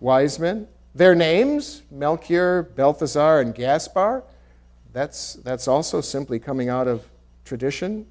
wise 0.00 0.38
men. 0.38 0.68
Their 0.94 1.14
names, 1.14 1.82
Melchior, 1.90 2.62
Balthazar, 2.74 3.40
and 3.40 3.54
Gaspar, 3.54 4.24
that's, 4.92 5.34
that's 5.34 5.68
also 5.68 6.00
simply 6.00 6.38
coming 6.38 6.68
out 6.68 6.88
of 6.88 7.06
tradition. 7.44 8.06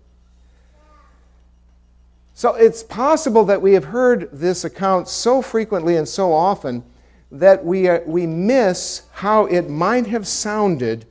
So 2.33 2.53
it's 2.53 2.83
possible 2.83 3.43
that 3.45 3.61
we 3.61 3.73
have 3.73 3.85
heard 3.85 4.29
this 4.31 4.63
account 4.63 5.07
so 5.07 5.41
frequently 5.41 5.95
and 5.95 6.07
so 6.07 6.31
often 6.31 6.83
that 7.31 7.65
we, 7.65 7.87
are, 7.87 8.03
we 8.05 8.27
miss 8.27 9.03
how 9.11 9.47
it 9.47 9.69
might 9.69 10.05
have 10.07 10.27
sounded 10.27 11.05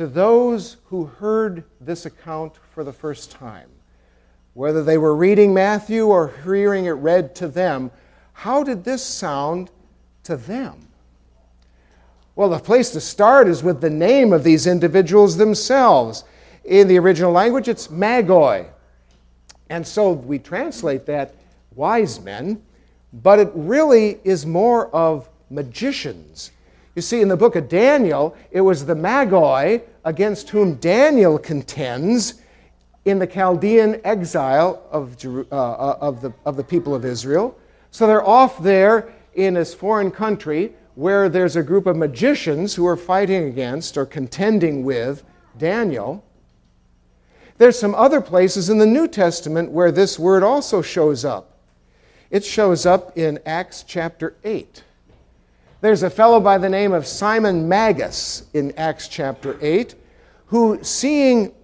to 0.00 0.06
those 0.06 0.78
who 0.86 1.04
heard 1.04 1.62
this 1.78 2.06
account 2.06 2.54
for 2.70 2.84
the 2.84 2.92
first 2.92 3.30
time. 3.30 3.68
Whether 4.54 4.82
they 4.82 4.96
were 4.96 5.14
reading 5.14 5.52
Matthew 5.52 6.06
or 6.06 6.32
hearing 6.42 6.86
it 6.86 6.92
read 6.92 7.34
to 7.34 7.48
them, 7.48 7.90
how 8.32 8.62
did 8.62 8.82
this 8.82 9.04
sound 9.04 9.70
to 10.22 10.38
them? 10.38 10.88
Well, 12.34 12.48
the 12.48 12.58
place 12.58 12.88
to 12.92 13.00
start 13.02 13.46
is 13.46 13.62
with 13.62 13.82
the 13.82 13.90
name 13.90 14.32
of 14.32 14.42
these 14.42 14.66
individuals 14.66 15.36
themselves. 15.36 16.24
In 16.64 16.88
the 16.88 16.98
original 16.98 17.32
language, 17.32 17.68
it's 17.68 17.88
magoi. 17.88 18.70
And 19.68 19.86
so 19.86 20.12
we 20.12 20.38
translate 20.38 21.04
that 21.04 21.34
wise 21.74 22.18
men, 22.20 22.62
but 23.12 23.38
it 23.38 23.50
really 23.52 24.18
is 24.24 24.46
more 24.46 24.88
of 24.94 25.28
magicians. 25.50 26.52
You 26.94 27.02
see, 27.02 27.20
in 27.20 27.28
the 27.28 27.36
book 27.36 27.54
of 27.54 27.68
Daniel, 27.68 28.34
it 28.50 28.62
was 28.62 28.86
the 28.86 28.94
magoi 28.94 29.82
against 30.04 30.50
whom 30.50 30.74
Daniel 30.76 31.38
contends 31.38 32.42
in 33.04 33.18
the 33.18 33.26
Chaldean 33.26 34.00
exile 34.04 34.82
of, 34.90 35.16
uh, 35.24 35.54
uh, 35.54 35.98
of, 36.00 36.20
the, 36.20 36.32
of 36.44 36.56
the 36.56 36.64
people 36.64 36.94
of 36.94 37.04
Israel. 37.04 37.58
So 37.90 38.06
they're 38.06 38.26
off 38.26 38.62
there 38.62 39.12
in 39.34 39.54
this 39.54 39.74
foreign 39.74 40.10
country 40.10 40.74
where 40.94 41.28
there's 41.28 41.56
a 41.56 41.62
group 41.62 41.86
of 41.86 41.96
magicians 41.96 42.74
who 42.74 42.86
are 42.86 42.96
fighting 42.96 43.44
against 43.44 43.96
or 43.96 44.04
contending 44.04 44.84
with 44.84 45.24
Daniel. 45.56 46.24
There's 47.58 47.78
some 47.78 47.94
other 47.94 48.20
places 48.20 48.70
in 48.70 48.78
the 48.78 48.86
New 48.86 49.08
Testament 49.08 49.70
where 49.70 49.92
this 49.92 50.18
word 50.18 50.42
also 50.42 50.82
shows 50.82 51.24
up. 51.24 51.58
It 52.30 52.44
shows 52.44 52.86
up 52.86 53.16
in 53.16 53.40
Acts 53.44 53.82
chapter 53.82 54.36
8. 54.44 54.84
There's 55.82 56.02
a 56.02 56.10
fellow 56.10 56.40
by 56.40 56.58
the 56.58 56.68
name 56.68 56.92
of 56.92 57.06
Simon 57.06 57.66
Magus 57.66 58.44
in 58.52 58.72
Acts 58.76 59.08
chapter 59.08 59.56
8 59.62 59.94
who, 60.46 60.78
seeing 60.82 61.54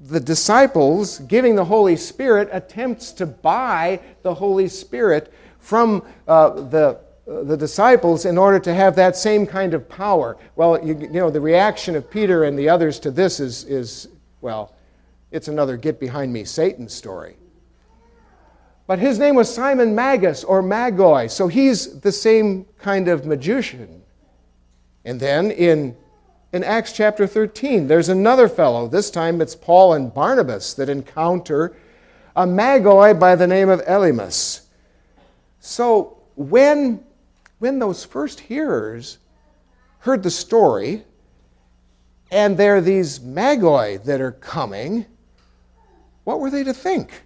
the 0.00 0.20
disciples 0.20 1.18
giving 1.20 1.56
the 1.56 1.64
Holy 1.64 1.96
Spirit 1.96 2.48
attempts 2.52 3.10
to 3.12 3.26
buy 3.26 3.98
the 4.22 4.32
Holy 4.32 4.68
Spirit 4.68 5.32
from 5.58 6.04
uh, 6.28 6.50
the, 6.50 7.00
uh, 7.28 7.42
the 7.42 7.56
disciples 7.56 8.26
in 8.26 8.38
order 8.38 8.60
to 8.60 8.72
have 8.72 8.94
that 8.94 9.16
same 9.16 9.44
kind 9.44 9.74
of 9.74 9.88
power. 9.88 10.36
Well, 10.54 10.78
you, 10.86 10.96
you 10.96 11.08
know, 11.08 11.30
the 11.30 11.40
reaction 11.40 11.96
of 11.96 12.08
Peter 12.08 12.44
and 12.44 12.56
the 12.56 12.68
others 12.68 13.00
to 13.00 13.10
this 13.10 13.40
is, 13.40 13.64
is, 13.64 14.06
well, 14.40 14.76
it's 15.32 15.48
another 15.48 15.76
get 15.76 15.98
behind 15.98 16.32
me 16.32 16.44
Satan 16.44 16.88
story. 16.88 17.36
But 18.86 18.98
his 18.98 19.18
name 19.18 19.34
was 19.34 19.52
Simon 19.52 19.94
Magus 19.94 20.44
or 20.44 20.62
Magoi, 20.62 21.30
so 21.30 21.48
he's 21.48 22.00
the 22.00 22.12
same 22.12 22.66
kind 22.78 23.08
of 23.08 23.24
magician. 23.24 24.02
And 25.04 25.18
then 25.18 25.50
in 25.50 25.96
in 26.54 26.62
Acts 26.62 26.92
chapter 26.92 27.26
13. 27.26 27.88
There's 27.88 28.08
another 28.08 28.48
fellow. 28.48 28.86
This 28.86 29.10
time 29.10 29.40
it's 29.40 29.56
Paul 29.56 29.94
and 29.94 30.14
Barnabas 30.14 30.74
that 30.74 30.88
encounter 30.88 31.74
a 32.36 32.46
Magoi 32.46 33.18
by 33.18 33.34
the 33.34 33.48
name 33.48 33.68
of 33.68 33.80
Elymas. 33.86 34.60
So 35.58 36.16
when, 36.36 37.02
when 37.58 37.80
those 37.80 38.04
first 38.04 38.38
hearers 38.38 39.18
heard 39.98 40.22
the 40.22 40.30
story, 40.30 41.02
and 42.30 42.56
there 42.56 42.76
are 42.76 42.80
these 42.80 43.18
Magoi 43.18 44.04
that 44.04 44.20
are 44.20 44.32
coming, 44.32 45.06
what 46.22 46.38
were 46.38 46.50
they 46.50 46.62
to 46.62 46.72
think? 46.72 47.23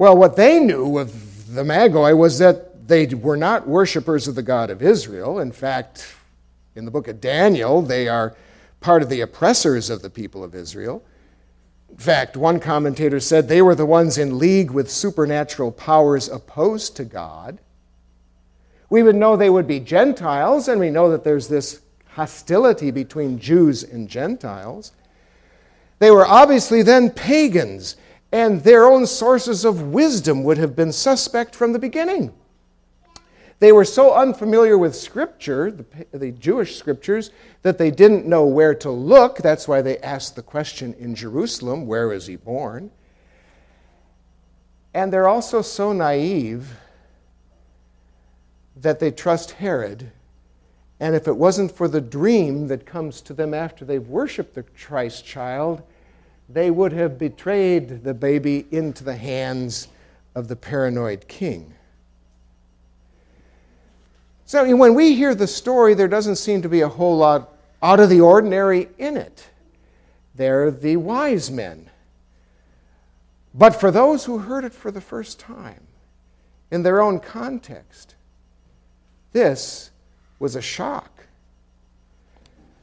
Well, 0.00 0.16
what 0.16 0.34
they 0.34 0.60
knew 0.60 0.96
of 0.96 1.54
the 1.54 1.62
Magoi 1.62 2.16
was 2.16 2.38
that 2.38 2.88
they 2.88 3.04
were 3.04 3.36
not 3.36 3.68
worshippers 3.68 4.28
of 4.28 4.34
the 4.34 4.42
God 4.42 4.70
of 4.70 4.80
Israel. 4.80 5.40
In 5.40 5.52
fact, 5.52 6.16
in 6.74 6.86
the 6.86 6.90
book 6.90 7.06
of 7.06 7.20
Daniel, 7.20 7.82
they 7.82 8.08
are 8.08 8.34
part 8.80 9.02
of 9.02 9.10
the 9.10 9.20
oppressors 9.20 9.90
of 9.90 10.00
the 10.00 10.08
people 10.08 10.42
of 10.42 10.54
Israel. 10.54 11.04
In 11.90 11.98
fact, 11.98 12.34
one 12.34 12.60
commentator 12.60 13.20
said 13.20 13.46
they 13.46 13.60
were 13.60 13.74
the 13.74 13.84
ones 13.84 14.16
in 14.16 14.38
league 14.38 14.70
with 14.70 14.90
supernatural 14.90 15.70
powers 15.70 16.30
opposed 16.30 16.96
to 16.96 17.04
God. 17.04 17.58
We 18.88 19.02
would 19.02 19.16
know 19.16 19.36
they 19.36 19.50
would 19.50 19.68
be 19.68 19.80
Gentiles, 19.80 20.68
and 20.68 20.80
we 20.80 20.88
know 20.88 21.10
that 21.10 21.24
there's 21.24 21.48
this 21.48 21.82
hostility 22.06 22.90
between 22.90 23.38
Jews 23.38 23.82
and 23.82 24.08
Gentiles. 24.08 24.92
They 25.98 26.10
were 26.10 26.24
obviously 26.24 26.80
then 26.80 27.10
pagans, 27.10 27.96
and 28.32 28.62
their 28.62 28.86
own 28.86 29.06
sources 29.06 29.64
of 29.64 29.82
wisdom 29.82 30.44
would 30.44 30.58
have 30.58 30.76
been 30.76 30.92
suspect 30.92 31.54
from 31.54 31.72
the 31.72 31.78
beginning. 31.78 32.32
They 33.58 33.72
were 33.72 33.84
so 33.84 34.14
unfamiliar 34.14 34.78
with 34.78 34.96
Scripture, 34.96 35.70
the, 35.70 35.84
the, 36.16 36.30
Jewish 36.32 36.76
Scriptures, 36.78 37.30
that 37.60 37.76
they 37.76 37.90
didn't 37.90 38.26
know 38.26 38.46
where 38.46 38.74
to 38.76 38.90
look. 38.90 39.38
That's 39.38 39.68
why 39.68 39.82
they 39.82 39.98
asked 39.98 40.34
the 40.34 40.42
question 40.42 40.94
in 40.98 41.14
Jerusalem 41.14 41.86
where 41.86 42.10
is 42.12 42.26
he 42.26 42.36
born? 42.36 42.90
And 44.94 45.12
they're 45.12 45.28
also 45.28 45.60
so 45.60 45.92
naive 45.92 46.72
that 48.76 48.98
they 48.98 49.10
trust 49.10 49.52
Herod. 49.52 50.10
And 50.98 51.14
if 51.14 51.28
it 51.28 51.36
wasn't 51.36 51.70
for 51.70 51.86
the 51.86 52.00
dream 52.00 52.68
that 52.68 52.86
comes 52.86 53.20
to 53.22 53.34
them 53.34 53.52
after 53.52 53.84
they've 53.84 54.06
worshiped 54.06 54.54
the 54.54 54.62
Christ 54.62 55.26
child, 55.26 55.82
they 56.52 56.70
would 56.70 56.92
have 56.92 57.18
betrayed 57.18 58.02
the 58.02 58.14
baby 58.14 58.66
into 58.70 59.04
the 59.04 59.16
hands 59.16 59.88
of 60.34 60.48
the 60.48 60.56
paranoid 60.56 61.28
king. 61.28 61.74
So 64.46 64.74
when 64.76 64.94
we 64.94 65.14
hear 65.14 65.34
the 65.34 65.46
story, 65.46 65.94
there 65.94 66.08
doesn't 66.08 66.36
seem 66.36 66.62
to 66.62 66.68
be 66.68 66.80
a 66.80 66.88
whole 66.88 67.16
lot 67.16 67.56
out 67.82 68.00
of 68.00 68.08
the 68.08 68.20
ordinary 68.20 68.88
in 68.98 69.16
it. 69.16 69.48
They're 70.34 70.70
the 70.70 70.96
wise 70.96 71.50
men. 71.50 71.88
But 73.54 73.78
for 73.78 73.90
those 73.90 74.24
who 74.24 74.38
heard 74.38 74.64
it 74.64 74.74
for 74.74 74.90
the 74.90 75.00
first 75.00 75.38
time, 75.38 75.86
in 76.70 76.82
their 76.82 77.00
own 77.00 77.20
context, 77.20 78.14
this 79.32 79.90
was 80.38 80.56
a 80.56 80.62
shock. 80.62 81.19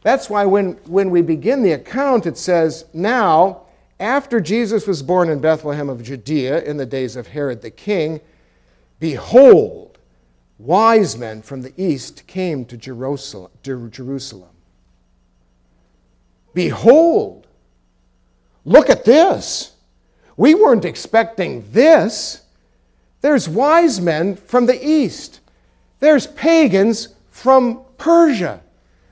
That's 0.07 0.29
why 0.29 0.45
when, 0.45 0.79
when 0.85 1.09
we 1.09 1.21
begin 1.21 1.63
the 1.63 1.73
account, 1.73 2.25
it 2.27 2.37
says, 2.37 2.85
Now, 2.93 3.63
after 3.99 4.39
Jesus 4.39 4.87
was 4.87 5.03
born 5.03 5.27
in 5.27 5.39
Bethlehem 5.39 5.89
of 5.89 6.01
Judea 6.01 6.63
in 6.63 6.77
the 6.77 6.85
days 6.85 7.17
of 7.17 7.27
Herod 7.27 7.61
the 7.61 7.71
king, 7.71 8.21
behold, 9.01 9.97
wise 10.57 11.17
men 11.17 11.41
from 11.41 11.61
the 11.61 11.73
east 11.75 12.25
came 12.25 12.63
to 12.67 12.77
Jerusalem. 12.77 13.51
Behold, 16.53 17.45
look 18.63 18.89
at 18.89 19.03
this. 19.03 19.73
We 20.37 20.55
weren't 20.55 20.85
expecting 20.85 21.69
this. 21.73 22.43
There's 23.19 23.49
wise 23.49 23.99
men 23.99 24.37
from 24.37 24.67
the 24.67 24.87
east. 24.87 25.41
There's 25.99 26.27
pagans 26.27 27.09
from 27.29 27.81
Persia 27.97 28.61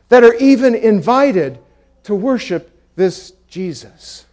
that 0.10 0.24
are 0.24 0.36
even 0.36 0.76
invited 0.76 1.60
to 2.04 2.16
worship 2.16 2.72
this 2.96 3.34
Jesus. 3.48 4.26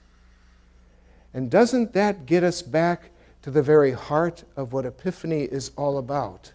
And 1.35 1.50
doesn't 1.50 1.92
that 1.94 2.26
get 2.26 2.44
us 2.44 2.62
back 2.62 3.11
to 3.42 3.50
the 3.50 3.62
very 3.62 3.92
heart 3.92 4.44
of 4.56 4.72
what 4.72 4.85
Epiphany 4.85 5.42
is 5.42 5.70
all 5.76 5.98
about? 5.98 6.52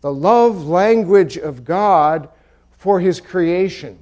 the 0.00 0.12
love 0.12 0.66
language 0.66 1.36
of 1.36 1.64
God 1.64 2.28
for 2.70 3.00
His 3.00 3.20
creation, 3.20 3.98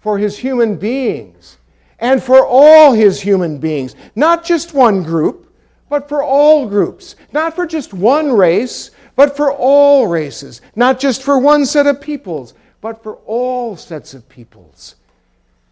for 0.00 0.18
His 0.18 0.38
human 0.38 0.76
beings, 0.76 1.58
and 1.98 2.22
for 2.22 2.46
all 2.46 2.92
His 2.92 3.20
human 3.20 3.58
beings. 3.58 3.94
Not 4.14 4.44
just 4.44 4.74
one 4.74 5.02
group, 5.02 5.52
but 5.88 6.08
for 6.08 6.22
all 6.22 6.68
groups. 6.68 7.16
Not 7.32 7.54
for 7.54 7.66
just 7.66 7.94
one 7.94 8.32
race, 8.32 8.90
but 9.16 9.36
for 9.36 9.52
all 9.52 10.06
races. 10.06 10.60
Not 10.74 10.98
just 10.98 11.22
for 11.22 11.38
one 11.38 11.64
set 11.64 11.86
of 11.86 12.00
peoples, 12.00 12.54
but 12.84 13.02
for 13.02 13.14
all 13.24 13.78
sets 13.78 14.12
of 14.12 14.28
peoples. 14.28 14.96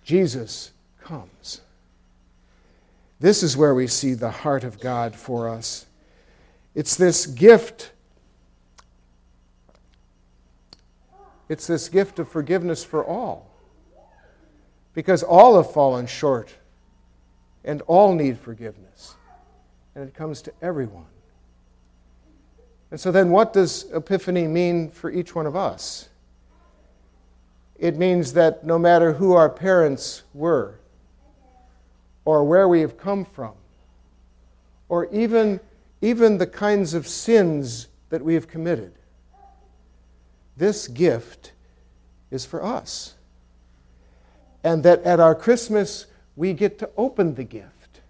Jesus 0.03 0.71
comes. 1.03 1.61
This 3.21 3.43
is 3.43 3.55
where 3.55 3.75
we 3.75 3.87
see 3.87 4.15
the 4.15 4.31
heart 4.31 4.65
of 4.65 4.81
God 4.81 5.15
for 5.15 5.47
us. 5.47 5.85
It's 6.75 6.97
this 6.97 7.27
gift 7.27 7.93
It's 11.51 11.67
this 11.67 11.91
gift 11.91 12.19
of 12.19 12.31
forgiveness 12.31 12.83
for 12.83 13.05
all. 13.05 13.51
Because 14.95 15.23
all 15.23 15.57
have 15.59 15.71
fallen 15.71 16.07
short 16.07 16.55
and 17.63 17.83
all 17.83 18.15
need 18.15 18.39
forgiveness. 18.39 19.17
And 19.95 20.09
it 20.09 20.15
comes 20.15 20.41
to 20.43 20.53
everyone. 20.63 21.05
And 22.91 22.99
so, 22.99 23.13
then, 23.13 23.31
what 23.31 23.53
does 23.53 23.85
Epiphany 23.93 24.49
mean 24.49 24.91
for 24.91 25.11
each 25.11 25.35
one 25.35 25.45
of 25.45 25.55
us? 25.57 26.09
It 27.83 27.99
means 27.99 28.35
that 28.35 28.65
no 28.65 28.79
matter 28.79 29.15
who 29.15 29.33
our 29.33 29.51
parents 29.51 30.23
were, 30.33 30.79
or 32.25 32.45
where 32.45 32.69
we 32.69 32.81
have 32.81 32.97
come 32.97 33.25
from, 33.25 33.55
or 34.89 35.07
even, 35.07 35.59
even 36.01 36.39
the 36.39 36.47
kinds 36.47 36.95
of 36.95 37.09
sins 37.09 37.89
that 38.11 38.23
we 38.23 38.35
have 38.35 38.47
committed, 38.47 38.93
this 40.57 40.87
gift 40.87 41.51
is 42.31 42.47
for 42.47 42.63
us. 42.63 43.15
And 44.63 44.85
that 44.85 45.03
at 45.03 45.19
our 45.19 45.35
Christmas, 45.35 46.07
we 46.37 46.53
get 46.53 46.79
to 46.79 46.91
open 46.97 47.35
the 47.35 47.43
gift 47.43 48.01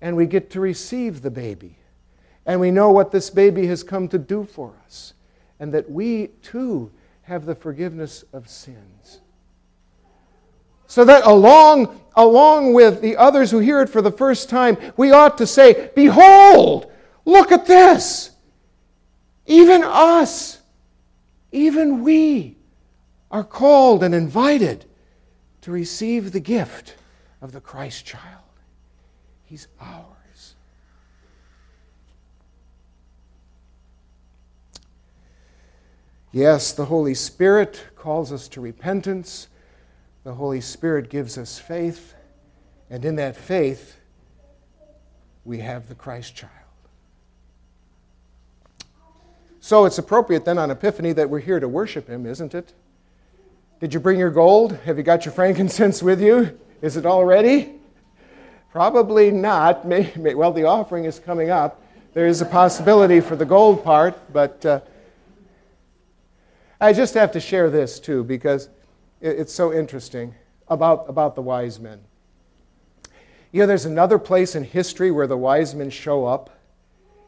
and 0.00 0.14
we 0.14 0.26
get 0.26 0.48
to 0.50 0.60
receive 0.60 1.22
the 1.22 1.30
baby. 1.30 1.76
And 2.46 2.60
we 2.60 2.70
know 2.70 2.92
what 2.92 3.10
this 3.10 3.30
baby 3.30 3.66
has 3.66 3.82
come 3.82 4.06
to 4.10 4.18
do 4.18 4.44
for 4.44 4.74
us. 4.86 5.14
And 5.58 5.74
that 5.74 5.90
we 5.90 6.28
too 6.40 6.92
have 7.22 7.46
the 7.46 7.54
forgiveness 7.54 8.24
of 8.32 8.48
sins. 8.48 9.20
So 10.86 11.04
that 11.04 11.24
along, 11.24 12.00
along 12.14 12.74
with 12.74 13.00
the 13.00 13.16
others 13.16 13.50
who 13.50 13.58
hear 13.58 13.80
it 13.80 13.88
for 13.88 14.02
the 14.02 14.10
first 14.10 14.48
time, 14.48 14.76
we 14.96 15.10
ought 15.10 15.38
to 15.38 15.46
say, 15.46 15.90
Behold, 15.94 16.90
look 17.24 17.50
at 17.50 17.66
this. 17.66 18.30
Even 19.46 19.82
us 19.82 20.62
even 21.52 22.02
we 22.02 22.56
are 23.30 23.44
called 23.44 24.02
and 24.02 24.14
invited 24.14 24.86
to 25.60 25.70
receive 25.70 26.32
the 26.32 26.40
gift 26.40 26.96
of 27.40 27.52
the 27.52 27.60
Christ 27.60 28.04
child. 28.04 28.24
He's 29.44 29.68
ours. 29.78 30.11
Yes, 36.32 36.72
the 36.72 36.86
Holy 36.86 37.14
Spirit 37.14 37.84
calls 37.94 38.32
us 38.32 38.48
to 38.48 38.60
repentance. 38.62 39.48
The 40.24 40.32
Holy 40.32 40.62
Spirit 40.62 41.10
gives 41.10 41.36
us 41.36 41.58
faith. 41.58 42.14
And 42.88 43.04
in 43.04 43.16
that 43.16 43.36
faith, 43.36 43.96
we 45.44 45.58
have 45.58 45.88
the 45.88 45.94
Christ 45.94 46.34
child. 46.34 46.52
So 49.60 49.84
it's 49.84 49.98
appropriate 49.98 50.44
then 50.44 50.58
on 50.58 50.70
Epiphany 50.70 51.12
that 51.12 51.28
we're 51.28 51.38
here 51.38 51.60
to 51.60 51.68
worship 51.68 52.08
Him, 52.08 52.26
isn't 52.26 52.54
it? 52.54 52.72
Did 53.80 53.92
you 53.92 54.00
bring 54.00 54.18
your 54.18 54.30
gold? 54.30 54.72
Have 54.84 54.96
you 54.96 55.02
got 55.02 55.24
your 55.24 55.34
frankincense 55.34 56.02
with 56.02 56.22
you? 56.22 56.58
Is 56.80 56.96
it 56.96 57.04
all 57.04 57.24
ready? 57.24 57.74
Probably 58.72 59.30
not. 59.30 59.84
Well, 59.84 60.52
the 60.52 60.64
offering 60.64 61.04
is 61.04 61.18
coming 61.18 61.50
up. 61.50 61.82
There 62.14 62.26
is 62.26 62.40
a 62.40 62.46
possibility 62.46 63.20
for 63.20 63.36
the 63.36 63.44
gold 63.44 63.84
part, 63.84 64.32
but 64.32 64.64
uh, 64.64 64.80
I 66.82 66.92
just 66.92 67.14
have 67.14 67.30
to 67.32 67.40
share 67.40 67.70
this 67.70 68.00
too 68.00 68.24
because 68.24 68.68
it's 69.20 69.54
so 69.54 69.72
interesting 69.72 70.34
about, 70.66 71.08
about 71.08 71.36
the 71.36 71.40
wise 71.40 71.78
men. 71.78 72.00
You 73.52 73.60
know, 73.60 73.66
there's 73.66 73.84
another 73.84 74.18
place 74.18 74.56
in 74.56 74.64
history 74.64 75.12
where 75.12 75.28
the 75.28 75.36
wise 75.36 75.76
men 75.76 75.90
show 75.90 76.26
up. 76.26 76.50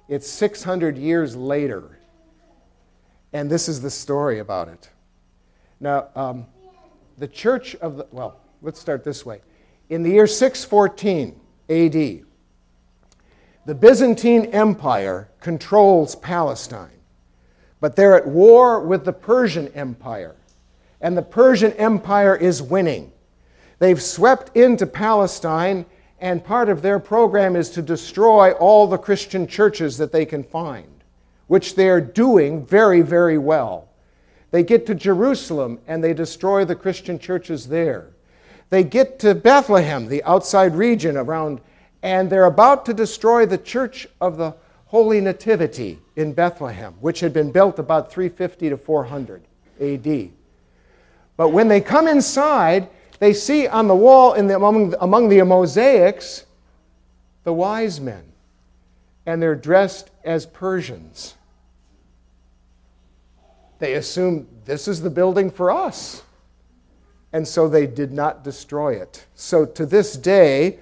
It's 0.09 0.29
600 0.29 0.99
years 0.99 1.37
later. 1.37 2.01
And 3.33 3.49
this 3.49 3.69
is 3.69 3.81
the 3.81 3.91
story 3.91 4.41
about 4.41 4.67
it. 4.67 4.91
Now, 5.79 6.09
um, 6.17 6.47
the 7.17 7.29
church 7.29 7.77
of 7.77 7.99
the, 7.99 8.09
well, 8.11 8.41
let's 8.61 8.81
start 8.81 9.05
this 9.05 9.25
way. 9.25 9.41
In 9.89 10.03
the 10.03 10.11
year 10.11 10.27
614 10.27 11.41
AD, 11.69 12.25
the 13.67 13.75
Byzantine 13.77 14.47
Empire 14.47 15.29
controls 15.39 16.17
Palestine, 16.17 16.99
but 17.85 17.97
they're 17.97 18.17
at 18.17 18.27
war 18.27 18.81
with 18.81 19.05
the 19.05 19.13
Persian 19.13 19.69
Empire, 19.75 20.35
and 21.03 21.15
the 21.15 21.21
Persian 21.21 21.71
Empire 21.73 22.35
is 22.35 22.63
winning. 22.63 23.13
They've 23.79 24.01
swept 24.01 24.57
into 24.57 24.87
Palestine, 24.87 25.85
and 26.19 26.43
part 26.43 26.71
of 26.71 26.81
their 26.81 26.99
program 26.99 27.57
is 27.57 27.69
to 27.73 27.83
destroy 27.83 28.53
all 28.53 28.87
the 28.87 28.97
Christian 28.97 29.47
churches 29.47 29.99
that 29.99 30.13
they 30.13 30.25
can 30.25 30.43
find, 30.43 31.05
which 31.49 31.75
they're 31.75 32.01
doing 32.01 32.65
very, 32.65 33.03
very 33.03 33.37
well. 33.37 33.91
They 34.51 34.63
get 34.63 34.87
to 34.87 34.95
Jerusalem 34.95 35.79
and 35.87 36.03
they 36.03 36.15
destroy 36.15 36.65
the 36.65 36.75
Christian 36.75 37.19
churches 37.19 37.69
there. 37.69 38.15
They 38.71 38.83
get 38.83 39.19
to 39.19 39.35
Bethlehem, 39.35 40.07
the 40.07 40.25
outside 40.25 40.75
region 40.75 41.19
around, 41.19 41.61
and 42.03 42.31
they're 42.31 42.47
about 42.47 42.87
to 42.87 42.95
destroy 42.95 43.45
the 43.45 43.59
church 43.59 44.09
of 44.23 44.39
the 44.39 44.55
Holy 44.87 45.21
Nativity 45.21 45.99
in 46.17 46.33
Bethlehem, 46.33 46.95
which 47.01 47.21
had 47.21 47.33
been 47.33 47.51
built 47.51 47.79
about 47.79 48.13
350 48.13 48.71
to 48.71 48.77
400 48.77 49.43
AD. 49.81 50.31
But 51.37 51.49
when 51.49 51.69
they 51.69 51.81
come 51.81 52.07
inside, 52.07 52.89
they 53.19 53.33
see 53.33 53.67
on 53.67 53.89
the 53.89 53.95
wall 53.95 54.35
the, 54.35 54.57
among, 54.57 54.95
among 55.01 55.29
the 55.29 55.43
mosaics 55.43 56.45
the 57.45 57.53
wise 57.53 58.01
men, 58.01 58.25
and 59.27 59.41
they're 59.41 59.55
dressed 59.55 60.11
as 60.25 60.47
Persians. 60.47 61.35
They 63.79 63.95
assume 63.95 64.47
this 64.65 64.89
is 64.89 65.03
the 65.03 65.11
building 65.11 65.51
for 65.51 65.71
us. 65.71 66.23
And 67.33 67.47
so 67.47 67.69
they 67.69 67.87
did 67.87 68.13
not 68.13 68.45
destroy 68.45 68.95
it. 68.95 69.27
So 69.35 69.67
to 69.67 69.85
this 69.85 70.17
day, 70.17 70.79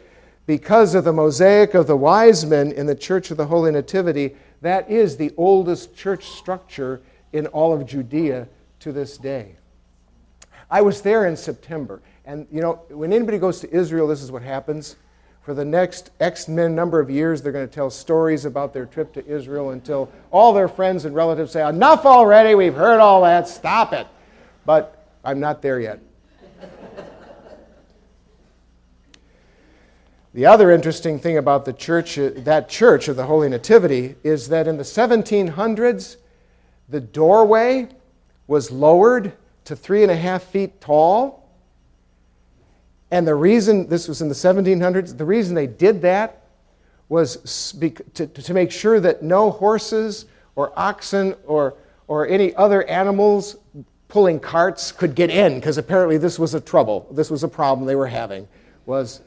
because 0.46 0.94
of 0.94 1.04
the 1.04 1.12
mosaic 1.12 1.74
of 1.74 1.86
the 1.86 1.96
wise 1.96 2.44
men 2.44 2.72
in 2.72 2.86
the 2.86 2.94
Church 2.94 3.30
of 3.30 3.38
the 3.38 3.46
Holy 3.46 3.72
Nativity, 3.72 4.36
that 4.62 4.90
is 4.90 5.16
the 5.16 5.32
oldest 5.36 5.94
church 5.94 6.24
structure 6.24 7.02
in 7.32 7.46
all 7.48 7.72
of 7.72 7.84
Judea 7.86 8.48
to 8.80 8.92
this 8.92 9.18
day. 9.18 9.56
I 10.70 10.80
was 10.80 11.02
there 11.02 11.26
in 11.26 11.36
September. 11.36 12.00
And 12.24 12.46
you 12.50 12.62
know, 12.62 12.80
when 12.88 13.12
anybody 13.12 13.38
goes 13.38 13.60
to 13.60 13.70
Israel, 13.70 14.06
this 14.08 14.22
is 14.22 14.32
what 14.32 14.42
happens. 14.42 14.96
For 15.42 15.54
the 15.54 15.64
next 15.64 16.10
X 16.20 16.46
men 16.46 16.74
number 16.74 17.00
of 17.00 17.10
years, 17.10 17.42
they're 17.42 17.52
going 17.52 17.68
to 17.68 17.74
tell 17.74 17.90
stories 17.90 18.44
about 18.44 18.72
their 18.72 18.86
trip 18.86 19.12
to 19.14 19.26
Israel 19.26 19.70
until 19.70 20.10
all 20.30 20.52
their 20.52 20.68
friends 20.68 21.04
and 21.04 21.14
relatives 21.14 21.52
say, 21.52 21.68
Enough 21.68 22.06
already, 22.06 22.54
we've 22.54 22.74
heard 22.74 23.00
all 23.00 23.22
that, 23.22 23.48
stop 23.48 23.92
it. 23.92 24.06
But 24.64 25.08
I'm 25.24 25.40
not 25.40 25.60
there 25.60 25.80
yet. 25.80 25.98
The 30.34 30.46
other 30.46 30.70
interesting 30.70 31.18
thing 31.18 31.38
about 31.38 31.64
the 31.64 31.72
church, 31.72 32.18
uh, 32.18 32.30
that 32.36 32.68
church 32.68 33.08
of 33.08 33.16
the 33.16 33.26
Holy 33.26 33.48
Nativity, 33.48 34.16
is 34.22 34.48
that 34.48 34.66
in 34.66 34.76
the 34.76 34.82
1700s, 34.82 36.16
the 36.88 37.00
doorway 37.00 37.88
was 38.46 38.70
lowered 38.70 39.32
to 39.64 39.76
three 39.76 40.02
and 40.02 40.10
a 40.10 40.16
half 40.16 40.42
feet 40.42 40.80
tall 40.80 41.42
and 43.12 43.28
the 43.28 43.34
reason, 43.34 43.88
this 43.88 44.08
was 44.08 44.22
in 44.22 44.28
the 44.30 44.34
1700s, 44.34 45.18
the 45.18 45.24
reason 45.26 45.54
they 45.54 45.66
did 45.66 46.00
that 46.00 46.44
was 47.10 47.74
to, 48.14 48.26
to 48.26 48.54
make 48.54 48.72
sure 48.72 49.00
that 49.00 49.22
no 49.22 49.50
horses 49.50 50.24
or 50.56 50.72
oxen 50.76 51.34
or, 51.46 51.74
or 52.08 52.26
any 52.26 52.54
other 52.54 52.84
animals 52.84 53.56
pulling 54.08 54.40
carts 54.40 54.92
could 54.92 55.14
get 55.14 55.28
in, 55.28 55.56
because 55.56 55.76
apparently 55.76 56.16
this 56.16 56.38
was 56.38 56.54
a 56.54 56.60
trouble. 56.60 57.06
This 57.10 57.30
was 57.30 57.44
a 57.44 57.48
problem 57.48 57.86
they 57.86 57.96
were 57.96 58.06
having, 58.06 58.48
was 58.86 59.20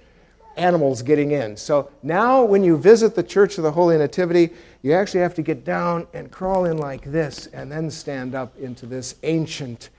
animals 0.58 1.02
getting 1.02 1.32
in. 1.32 1.58
So 1.58 1.90
now 2.04 2.44
when 2.44 2.64
you 2.64 2.78
visit 2.78 3.16
the 3.16 3.24
Church 3.24 3.58
of 3.58 3.64
the 3.64 3.72
Holy 3.72 3.98
Nativity, 3.98 4.52
you 4.82 4.94
actually 4.94 5.22
have 5.22 5.36
to 5.36 5.42
get 5.42 5.64
down 5.66 6.08
and 6.14 6.32
crawl 6.32 6.66
in 6.66 6.78
like 6.78 7.04
this 7.04 7.48
and 7.48 7.72
then 7.72 7.90
stand 7.90 8.36
up 8.36 8.58
into 8.58 8.86
this 8.86 9.16
ancient, 9.24 9.90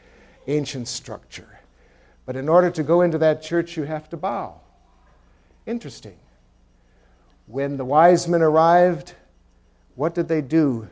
ancient 0.46 0.88
structure. 0.88 1.58
But 2.24 2.36
in 2.36 2.48
order 2.48 2.70
to 2.70 2.82
go 2.82 3.02
into 3.02 3.18
that 3.18 3.42
church, 3.42 3.76
you 3.76 3.84
have 3.84 4.08
to 4.10 4.16
bow. 4.16 4.60
Interesting. 5.66 6.16
When 7.46 7.76
the 7.76 7.84
wise 7.84 8.26
men 8.26 8.42
arrived, 8.42 9.14
what 9.94 10.14
did 10.14 10.28
they 10.28 10.40
do? 10.40 10.88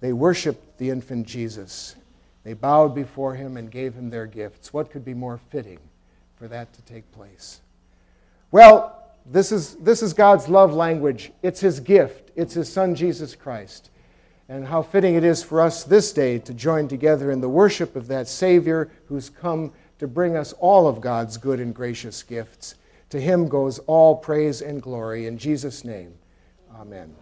They 0.00 0.12
worshiped 0.12 0.78
the 0.78 0.90
infant 0.90 1.26
Jesus. 1.26 1.96
They 2.44 2.54
bowed 2.54 2.94
before 2.94 3.34
him 3.34 3.56
and 3.56 3.70
gave 3.70 3.94
him 3.94 4.10
their 4.10 4.26
gifts. 4.26 4.72
What 4.72 4.90
could 4.90 5.04
be 5.04 5.14
more 5.14 5.38
fitting 5.50 5.78
for 6.36 6.48
that 6.48 6.72
to 6.74 6.82
take 6.82 7.10
place? 7.12 7.60
Well, 8.50 8.94
this 9.26 9.52
is, 9.52 9.74
this 9.76 10.02
is 10.02 10.14
God's 10.14 10.48
love 10.48 10.72
language. 10.72 11.32
It's 11.42 11.60
his 11.60 11.80
gift, 11.80 12.30
it's 12.34 12.54
his 12.54 12.72
son, 12.72 12.94
Jesus 12.94 13.34
Christ. 13.34 13.90
And 14.48 14.66
how 14.66 14.80
fitting 14.80 15.14
it 15.14 15.24
is 15.24 15.42
for 15.42 15.60
us 15.60 15.84
this 15.84 16.12
day 16.12 16.38
to 16.38 16.54
join 16.54 16.88
together 16.88 17.30
in 17.30 17.42
the 17.42 17.48
worship 17.48 17.96
of 17.96 18.06
that 18.08 18.28
Savior 18.28 18.90
who's 19.06 19.28
come 19.28 19.72
to 19.98 20.08
bring 20.08 20.36
us 20.36 20.54
all 20.54 20.88
of 20.88 21.02
God's 21.02 21.36
good 21.36 21.60
and 21.60 21.74
gracious 21.74 22.22
gifts. 22.22 22.76
To 23.10 23.20
him 23.20 23.48
goes 23.48 23.78
all 23.80 24.16
praise 24.16 24.62
and 24.62 24.80
glory. 24.80 25.26
In 25.26 25.36
Jesus' 25.36 25.84
name, 25.84 26.14
amen. 26.74 27.14